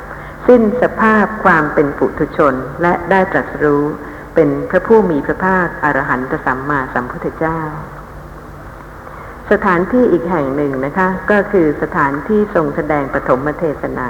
[0.47, 3.83] สิ้นสภาพความเป็นปุถุชนและได้ตรัสรู้
[4.35, 7.59] เป็นพระผู้มีพระภาคอรหันตสัมมาสัมพุทธเจ้า
[9.51, 14.07] สถานที่อีกแห่งหนึ่งนะคะ ก็คือสถานที่ทรงแสดงปฐมเทศนา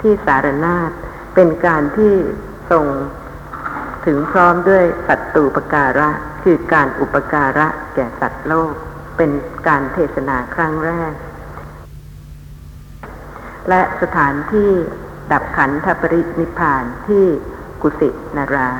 [0.00, 0.90] ที่สารนาฏ
[1.36, 2.14] เป็นการที่
[2.70, 2.86] ทรง
[4.06, 6.10] ถึงพร้อมด้วยสัตตูปการะ
[6.42, 8.72] คือการอุปการะแก่สัตว์โลก
[9.16, 9.30] เป็น
[9.66, 11.14] การเทศนาครั้งแรก
[13.68, 14.70] และสถานที่
[15.32, 17.24] ดับขันธปรินิพานที่
[17.82, 18.70] กุสินารา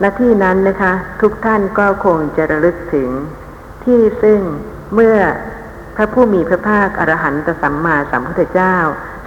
[0.00, 3.08] และที่นั้นนะคะ ทุกท่านก็คงจะระลึกถึง
[3.84, 4.40] ที่ซึ่ง
[4.94, 5.16] เมื่อ
[5.96, 8.76] พระผู้มีพระภาคอรหันตสัมมาสัมพุทธเจ้า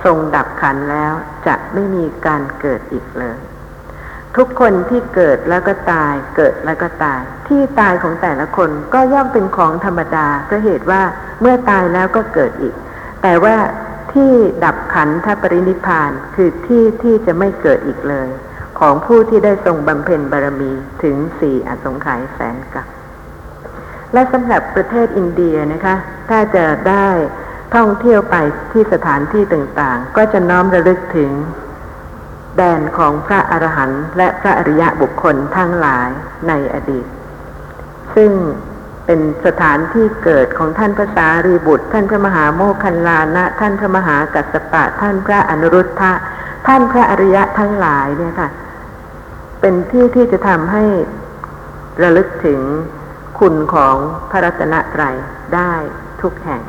[0.04, 1.14] ทรงดับขันแล้ว
[1.48, 3.38] จะไม่มีการเกิดอีกเลย
[4.38, 11.02] ทุกคนที่เกิดแล้วก็ตาย เกิดแล้วก็ตาย ที่ตายของแต่ละคนก็ย่อมเป็นของธรรมดาเพราะเหตุว่า
[11.42, 12.76] เมื่อตายแล้วก็เกิดอีก
[13.22, 13.56] แต่ว่า
[14.14, 14.32] ที่
[14.64, 18.30] ดับขันธปรินิพานคือที่ที่จะไม่เกิดอีกเลย
[18.80, 20.72] ของผู้ที่ได้ทรงบำเพ็ญบารมี
[21.04, 22.88] ถึงสี่อสงไขยแสนกับ
[24.14, 25.96] และสำหรับประเทศอินเดียนะคะ
[26.30, 27.08] ถ้าจะได้
[27.76, 28.36] ท่องเที่ยวไป
[28.72, 31.32] ที่สถานที่ต่างๆ ก็จะน้อมระลึกถึง
[32.58, 36.10] แดนของพระอรหันต์และพระอริยะบุคคลทั้งหลาย
[36.48, 37.06] ในอดีต
[38.16, 38.32] ซึ่ง
[39.06, 46.12] เป็นสถานที่เกิดของท่านพระสารีบุตร ท่านพระมหาโมคคัลลานะ ท่านพระมหากัสสปะ ท่านพระอนุรุทธะ
[46.68, 48.50] ท่านพระอริยะทั้งหลายเนี่ยค่ะ
[49.62, 50.84] เป็นที่ที่จะทำให้
[52.04, 52.60] ระลึกถึง
[53.40, 53.96] คุณของ
[54.32, 55.16] พระรัตนตรัย
[55.56, 55.74] ได้
[56.22, 56.62] ทุกแห่ง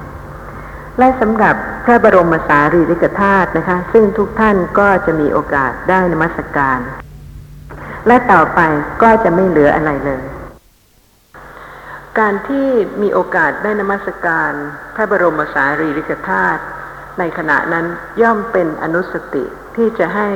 [0.98, 6.78] และสำหรับพระบรมสารีริกธาตุนะคะ ซึ่งทุกท่านก็จะมีโอกาสได้นมัสการ
[8.06, 8.60] และต่อไป
[9.02, 10.22] ก็จะไม่เหลืออะไรเลย
[12.18, 12.68] การที่
[13.02, 14.52] มีโอกาสได้นมัสการ
[14.94, 16.62] พระบรมสารีริกธาตุ
[17.18, 17.86] ในขณะนั้น
[18.22, 19.44] ย่อมเป็นอนุสติ
[19.76, 20.28] ที่จะให้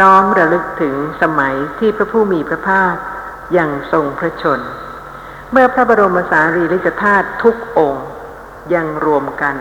[0.00, 2.94] น้อมระลึกถึงสมัยที่พระผู้มีพระภาค
[3.58, 4.60] ยังทรงพระชน
[5.52, 8.06] เมื่อพระบรมสารีริกธาตุทุกองค์
[8.74, 9.56] ยังรวมกัน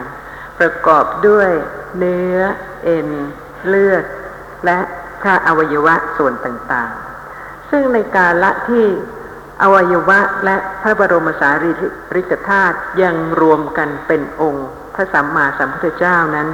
[0.60, 1.50] ประกอบด้วย
[1.98, 2.38] เนื้อ
[2.84, 3.10] เอ็น
[3.68, 4.06] เลือด
[4.66, 4.80] และ
[5.22, 8.86] พระอวัยวะส่วนต่างๆ ซึ่งในกาละที่
[9.62, 11.72] อวัยวะและพระบรมสารี
[12.16, 16.50] ริกธาตุยังรวมกันเป็นองค์ พระสัมมาสัมพุทธเจ้านั้น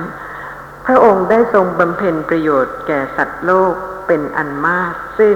[0.85, 3.73] พระองค์ได้ทรงบำเพ็ญประโยชน์แก่สัตว์โลก
[4.07, 5.35] เป็นอันมาก ซึ่ง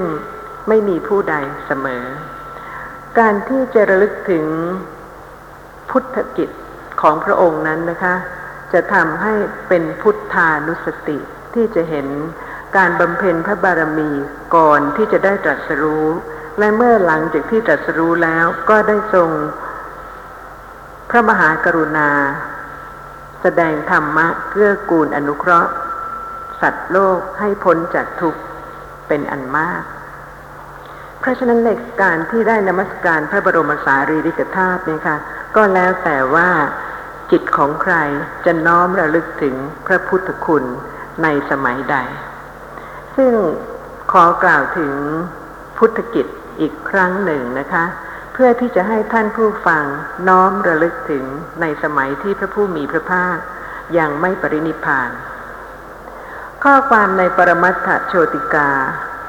[0.68, 1.36] ไม่มีผู้ใด
[1.68, 2.06] เสมอ
[3.20, 4.46] การที่จะระลึกถึง
[5.90, 6.50] พุทธกิจ
[7.02, 8.16] ของพระองค์นั้นนะคะ
[8.74, 9.34] จะทำให้
[9.68, 11.18] เป็นพุทธานุสติ
[11.54, 12.08] ที่จะเห็น
[12.78, 14.12] การบำเพ็ญพระบารมี
[14.56, 16.08] ก่อนที่จะได้ตรัสรู้
[16.60, 19.30] และเมื่อหลังจากที่ตรัสรู้แล้วก็ได้ทรง
[21.10, 22.10] พระมหากรุณา
[23.42, 25.72] แสดงธรรมะเกื้อกูลอนุเคราะห์
[26.62, 28.40] สัตว์โลกให้พ้นจากทุกข์
[29.08, 29.84] เป็นอันมาก
[31.20, 31.70] เพราะฉะนั้นใน
[32.02, 35.18] การที่ได้นมัสการพระบรมสารีริกธาตุเนี่ยค่ะ
[35.56, 36.50] ก็แล้วแต่ว่า
[37.32, 37.96] จิตของใคร
[38.46, 39.56] จะน้อมระลึกถึง
[39.88, 40.64] พระพุทธคุณ
[41.24, 41.98] ในสมัยใด
[43.18, 43.34] ซึ่ง
[44.12, 44.94] ขอกล่าวถึง
[45.78, 46.26] พุทธกิจ
[46.62, 47.86] อีกครั้งหนึ่งนะคะ
[48.34, 49.84] เพื่อที่จะให้ท่านผู้ฟัง
[50.30, 51.24] น้อมระลึกถึง
[51.62, 53.38] ในสมัยที่พระผู้มีพระภาค
[53.98, 55.10] ยังไม่ปรินิพาน
[56.64, 58.70] ข้อความในปรมัตถโชติกา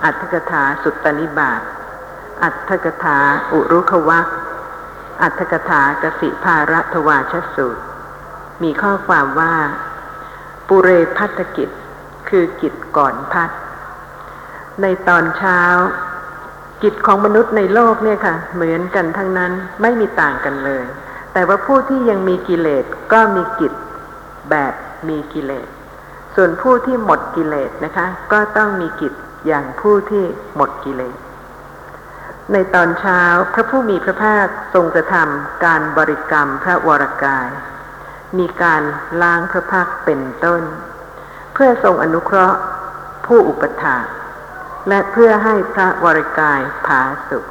[0.05, 1.63] อัตถกถาสุตตนิบาต
[2.43, 3.19] อัตถกถา
[3.53, 4.29] อุรุขวัก
[5.23, 7.83] อัตถกถากสิภารัตวาชสูตร
[8.63, 9.55] มีข้อความว่า
[10.69, 11.69] ปุเรพัฒกิจ
[12.29, 13.51] คือกิจก่อนพัด
[14.83, 15.61] ในตอนเช้า
[16.83, 19.53] กิจของมนุษย์ในโลกเนี่ยค่ะ เหมือนกันทั้งนั้น
[19.83, 20.85] ไม่มีต่างกันเลย
[21.33, 23.73] แต่ว่าผู้ที่ยังมีกิเลสก็มีกิจ
[24.51, 24.75] แบบ
[25.09, 25.67] มีกิเลส
[26.35, 29.13] ส่วนผู้ที่หมดกิเลสนะคะ ก็ต้องมีกิจ
[29.47, 30.25] อย่างผู้ที่
[30.57, 31.17] หมดกิเลส
[32.53, 33.23] ในตอนเช้า
[33.55, 37.49] พระผู้มีพระภาคทรงกระทำการบริกรรมพระวรากาย
[38.39, 38.83] มีการ
[39.22, 40.62] ล้างพระพักเป็นต้น
[41.55, 42.59] เพื่อทรงอนุเคราะห์
[43.26, 43.99] ผู้อุปถา
[44.89, 47.45] และเพื่อให้พระวรกายผาสุข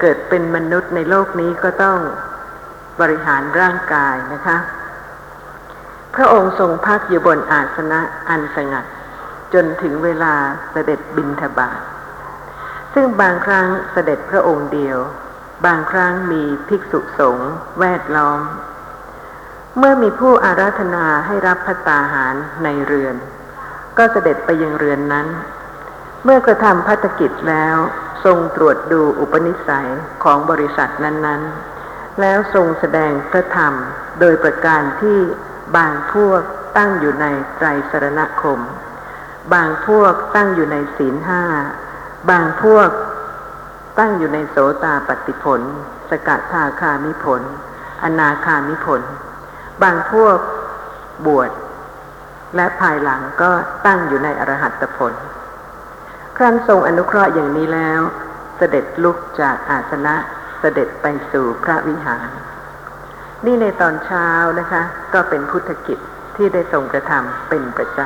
[0.00, 1.98] เกิดเป็นมนุษย์ในโลกนี้ก็ต้อง
[3.00, 4.58] บริหารร่างกายนะคะ
[6.14, 8.84] พระองค์ทรงพักอยู่บนอาสนะอันสงัด
[9.54, 10.34] จนถึงเวลา
[10.70, 11.80] เสด็จบินทบาท
[12.94, 14.98] ซึ่งบางครั้งเสด็จพระองค์เดียว
[15.66, 17.50] บางครั้งมีภิกษุสงฆ์
[17.80, 18.40] แวดล้อม
[19.78, 23.16] เมื่อมีผู้อาราธนาให้รับพระตาหารในเรือน
[23.98, 25.26] ก็เสด็จไปยังเรือนนั้น
[26.24, 27.76] เมื่อกระทำพัฒกิจแล้ว
[28.24, 29.90] ทรงตรวจดูอุปนิสัย
[30.24, 31.42] ของบริษัทนั้น
[31.80, 33.74] ๆ แล้วทรงแสดงพระธรรม
[34.20, 35.18] โดยประการที่
[35.76, 36.42] บางพวก
[36.76, 37.26] ตั้งอยู่ใน
[37.56, 38.60] ไตรสรณคม
[39.54, 41.42] บางพวกตั้งอยู่ในศีลห้า
[42.30, 42.90] บางพวก
[43.98, 45.60] ตั้งอยู่ในโสตาปฏิผล
[46.10, 47.42] สกทาคามิผล
[48.02, 49.02] อนาคามิผล
[49.82, 50.38] บางพวก
[51.26, 51.50] บวช
[52.56, 53.50] และภายหลังก็
[53.86, 55.12] ตั้งอยู่ในอรหัตผล
[56.36, 58.00] ครั้นทรงอนุเคราะห์อย่างนี้แล้ว
[58.56, 60.14] เสด็จลุกจากอาสนะ
[60.60, 62.28] เสด็จไปสู่พระวิหาร
[63.44, 64.28] นี่ในตอนเช้า
[64.60, 64.82] นะคะ
[65.14, 65.98] ก็เป็นพุทธกิจ
[66.36, 68.00] ที่ได้ทรงกระทำเป็นประจ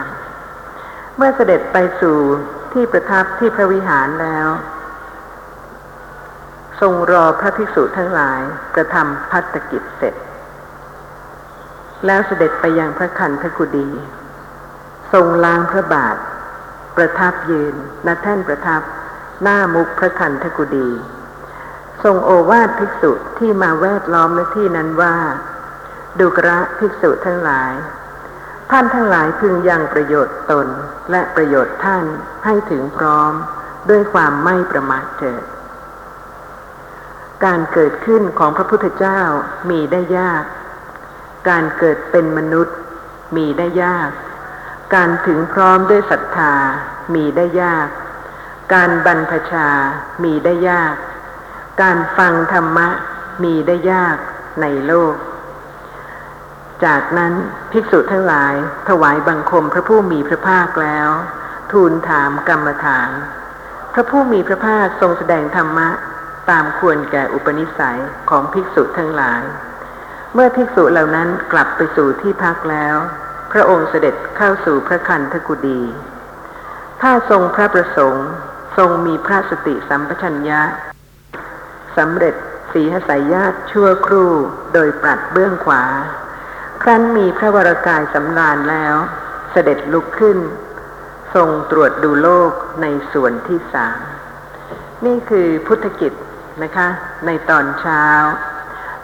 [0.54, 2.18] ำ เมื่อเสด็จไปสู่
[2.72, 4.48] ที่ประทับที่พระวิหารแล้ว
[6.80, 8.40] ทรงรอพระภิกษุทั้งหลาย
[8.74, 10.14] กระทำพัฒกิจเสร็จ
[12.06, 13.88] แล้วเสด็จไปยังพระคันธกุฎี
[15.12, 16.16] ทรงล้างพระบาท
[16.96, 17.74] ประทับยืน
[18.06, 18.82] ณแท่นประทับ
[19.42, 20.88] หน้ามุกพระคันธกุฎี
[22.02, 25.16] ทรงโอวาทภิกษุที่มาแวดล้อมในที่นั้นว่า
[26.18, 27.72] ดูกระภิกษุทั้งหลาย
[28.70, 30.66] ท่านทั้งหลายพึงยังประโยชน์ตน
[31.10, 32.04] และประโยชน์ท่าน
[32.44, 33.32] ให้ถึงพร้อม
[33.90, 35.42] ด้วยความไม่ประมาทเถิด
[37.44, 39.20] การเกิดขึ้นของพระพุทธเจ้า
[39.70, 40.44] มีได้ยาก
[41.48, 42.76] การเกิดเป็นมนุษย์
[43.36, 44.10] มีได้ยาก
[44.94, 46.54] การถึงพร้อมด้วยศรัทธา
[47.14, 47.88] มีได้ยาก
[48.74, 49.68] การบรรพชา
[50.24, 50.94] มีได้ยาก
[51.82, 52.88] การฟังธรรมะ
[53.44, 54.16] มีได้ยาก
[54.62, 55.14] ในโลก
[56.84, 57.32] จากนั้น
[57.72, 58.54] ภิกษุทั้งหลาย
[58.88, 61.08] ถวายบังคมพระผู้มีพระภาคแล้ว
[61.72, 63.10] ทูลถามกรรมฐาน
[63.92, 65.88] พระผู้มีพระภาคทรงแสดงธรรมะ
[66.50, 69.42] ตามควรแก่อุปนิสัยของภิกษุทั้งหลาย
[70.34, 72.96] เมื่อภิกษุเหล่านั้นกลับไปสู่ที่พักแล้ว
[73.52, 75.80] พระองค์เสด็จเข้าสู่พระคันธกุฎี
[77.02, 78.28] ถ้าทรงพระประสงค์
[78.76, 80.62] ทรงมีพระสติสัมปชัญญะ
[81.96, 82.34] สำเร็จ
[82.72, 84.32] สีหสายญาติชั่วครู่
[84.74, 85.82] โดยปรัดเบื้องขวา
[86.82, 88.96] ครั้นมีพระวรากายสำราญแล้ว
[89.50, 90.38] เสด็จลุกขึ้น
[91.34, 92.52] ทรงตรวจดูโลก
[92.82, 94.00] ในส่วนที่สาม
[95.06, 96.12] นี่คือพุทธกิจ
[96.62, 96.88] นะคะ
[97.26, 98.04] ในตอนเช้า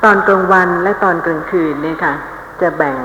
[0.05, 2.14] ตอนกลางวันและตอนกลางคืนเนี่ยค่ะ
[2.61, 2.96] จะแบ่ง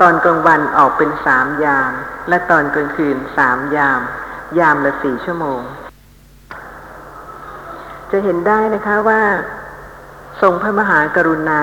[0.00, 1.92] ตอนกลางวันออกเป็นสามยาม
[2.28, 4.00] และตอนกลางคืนสามยาม
[4.58, 5.60] ยามละสี่ชั่วโมง
[8.10, 9.22] จะเห็นได้นะคะว่า
[10.42, 11.62] ทรงพระมหากรุณา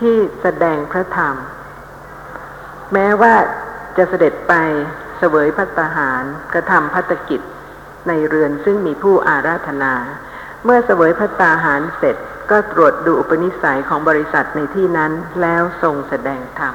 [0.00, 1.36] ที่แสดงพระธรรม
[2.92, 3.34] แม้ว่า
[3.96, 4.54] จะเสด็จไป
[5.18, 6.22] เสวยพัตตาหาร
[6.54, 7.40] กระทำพัตกิจ
[8.08, 9.94] ในเรือนซึ่งมีผู้อาราธนา
[10.64, 12.16] เมื่อเสวยพัตตาหารเสร็จ
[12.52, 16.74] ก็ตรวจดูอุปนิสัยของบริษัทในที่นั้นแล้วทรงแสดงธรรม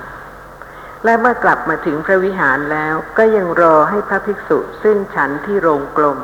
[1.05, 6.19] และเมื่อกลับมาถึงพระวิหารแล้วก็ยังรอให้พระภิกษุซึ่งฉันที่โรงกลม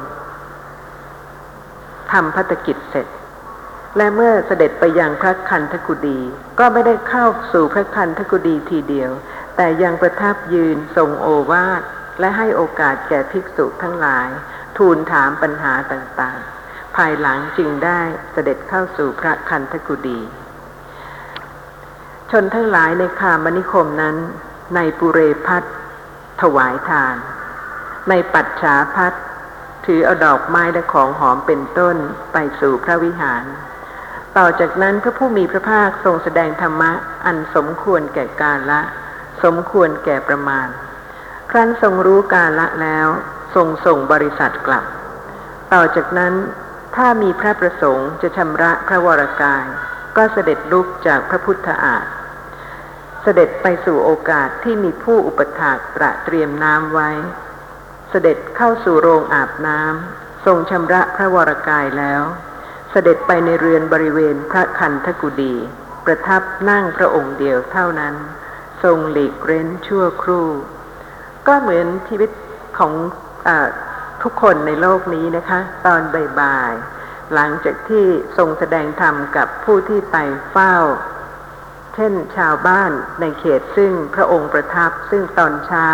[2.12, 3.08] ทำพัตกิจเสร็จ
[3.98, 6.20] และเมื่อเสด็จไปยังพระคันธกุฎี
[6.60, 9.12] ก็ไม่ได้เข้าสู่พระคันธกุฎีทีเดียว
[9.56, 11.82] แต่ยังประทับยืนทรงโอวาท
[12.20, 14.28] และให้โอกาสแก่ภิกษุทั้งหลาย
[14.78, 16.53] ทูลถามปัญหาต่างๆ
[16.98, 18.00] ภายหลังจึงได้
[18.32, 20.20] เสด็จเข้าสู่พระคันธกุฎี
[22.32, 24.16] ชนทั้งหลายในคามนิคมนั้น
[24.76, 25.64] ในปุเรพัท
[26.42, 27.16] ถวายทาน
[28.10, 29.14] ในปัจฉาพัท
[29.86, 31.96] ถือเอาดอกไม้และของหอมเป็นต้น
[32.34, 33.44] ไปสู่พระวิหาร
[34.38, 36.92] ต่อจากนั้นพระผู้มีพระภาคทรงแสดงธรรมะ
[37.26, 38.82] อันสมควรแก่กาละ
[39.44, 40.68] สมควรแก่ประมาณ
[41.52, 43.08] ครั้นทรงรู้กาละแล้ว
[43.56, 44.86] ทรงส่งบริษัทกลับ
[45.74, 46.34] ต่อจากนั้น
[46.96, 49.66] ถ้ามีพระประสงค์จะชำระพระวรกาย
[50.18, 52.06] ก็เสด็จลุกจากพระพุทธอาฏ
[53.24, 57.10] เสด็จไปสู่โอกาสที่มีผู้อุปถากตระเตรียมน้ำไว้
[58.10, 62.22] เสด็จเข้าสู่โรงอาบน้ำทรงชำระพระวรกายแล้ว
[62.92, 65.56] เสด็จไปในเรือนบริเวณพระคันธกุฎี
[66.06, 68.16] ประทับนั่งพระองค์เดียวเท่านั้น
[68.84, 70.48] ทรงหลีกเร้นชั่วครู่
[71.48, 72.32] ก็เหมือนชีวิต
[72.78, 72.94] ของ
[73.48, 73.50] อ
[74.24, 76.02] ทุกคนในโลกนี้นะคะ ตอน
[76.40, 78.06] บ่ายๆหลังจากที่
[78.38, 80.18] ทรงแสดงธรรมกับผู้ที่ไป
[80.52, 80.76] เฝ้า
[81.96, 85.88] เช่นชาวบ้านในเขตซึ่งพระองค์ประทับซึ่งตอนเช้า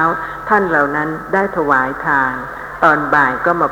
[0.49, 2.34] ท่านเหล่านั้นได้ถวายทาน
[2.84, 3.67] ตอนบ่ายก็มา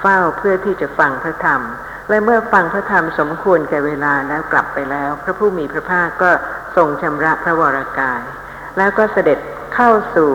[0.00, 1.62] เฝ้าเพื่อที่จะฟังพระธรรม
[2.08, 6.30] และเมื่อฟังพระธรรมสมควรแก่เวลาแล้วกลับไปแล้ว พระผู้มีพระภาคก็
[6.76, 8.22] ทรงชำระพระวรากาย
[8.78, 9.38] แล้วก็เสด็จ
[9.74, 10.32] เข้าสู่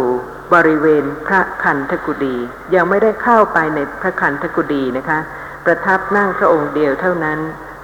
[0.54, 2.36] บริเวณพระคันธกุฎี
[2.76, 5.20] ยังไม่ได้เข้าไปในพระคันธกุฎีนะคะ
[5.66, 7.40] ประทับนั่งพระองค์เดียวเท่านั้น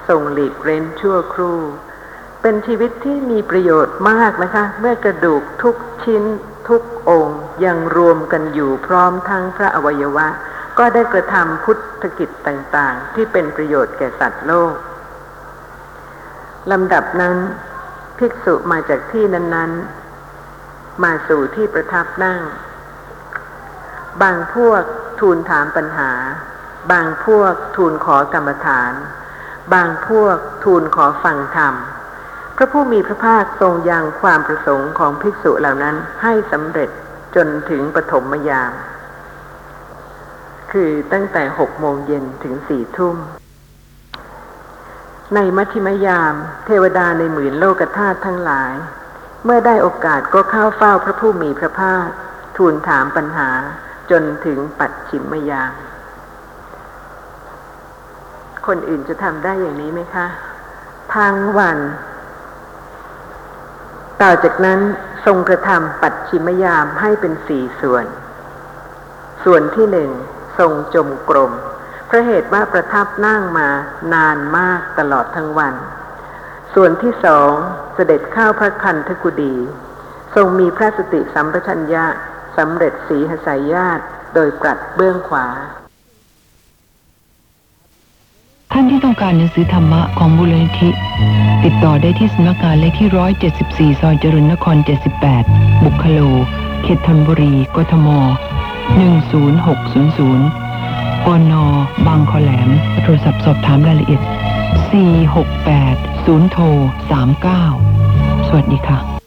[0.08, 1.58] ทรงหลีกเร้นชั่วครู่
[2.42, 6.22] เป็นชีวิตที่มีประโยชน์มากนะคะ เมื่อกระดูกทุกชิ้น
[6.68, 10.26] ทุกองค์ยังรวมกันอยู่พร้อมทั้งพระอวัยวะ
[10.78, 14.74] ก็ได้กระทำพุทธกิจต่างๆ ที่เป็นประโยชน์แก่สัตว์โลก
[16.70, 17.36] ลำดับนั้น
[18.18, 19.99] ภิกษุมาจากที่นั้น ๆ
[21.02, 22.40] มาสู่ที่ประทับนั่ง
[24.22, 24.82] บางพวก
[25.20, 26.10] ทูลถามปัญหา
[26.92, 28.92] บางพวกทูลขอกรรมฐาน
[29.74, 31.74] บางพวกทูลขอฟังธรรม
[32.56, 36.90] พระผู้มีพระภาคทรงยังความประสงค์ของภิกษุเหล่านั้นให้สำเร็จ
[37.34, 38.72] จนถึงปฐมยาม
[40.72, 43.16] คือตั้งแต่หกโมงเย็นถึงสี่ทุ่ม
[45.34, 46.34] ในมัชฌิมยาม
[46.66, 48.72] เทวดาในหมื่นโลกธาตุทั้งหลาย
[49.44, 52.06] เมื่อได้โอกาสก็เข้าเฝ้าพระผู้มีพระภาค
[52.56, 53.50] ทูลถามปัญหา
[54.10, 55.72] จนถึงปัดฉิมยาม
[58.66, 60.26] คนอื่นจะทำได้อย่างนี้ไหมคะ
[61.14, 61.78] ทั้งวัน
[64.22, 64.80] ต่อจากนั้น
[65.26, 68.04] ทรงกระทำปัดชิมยามให้เป็นสี่ส่วน
[69.44, 70.10] ส่วนที่หนึ่ง
[70.58, 71.52] ทรงจมกรม
[72.08, 73.68] พระเหตุว่าประทับนั่งมา
[74.14, 75.74] นานมากตลอดทั้งวัน
[76.74, 77.52] ส่วนที่สอง
[78.02, 79.54] สด็จเข้าพระคันธกุฎี
[80.34, 82.04] ทรงมีพระสติสัมปชัญญะ
[82.56, 85.46] สำเร็จสีหสายญาติโดยปรัดเบื้องขวา
[88.72, 90.90] ท่านที่ต้องการหนังสือธรรมะของมูลนิธิ
[91.64, 93.08] ติดต่อได้ที่สำนักงานเลขที่
[93.94, 94.76] 174 ซอยจริญนคร
[95.30, 96.20] 78 บุคโล
[96.82, 98.08] เขตธนบุรี กทม
[99.08, 101.52] 10600ปน
[102.06, 102.70] บางคอแหลม
[103.02, 104.22] โทรศัพท์สอบถามรายละเอียด
[105.00, 107.89] 468 0โทร39
[108.52, 109.19] สวัสดีค่ะ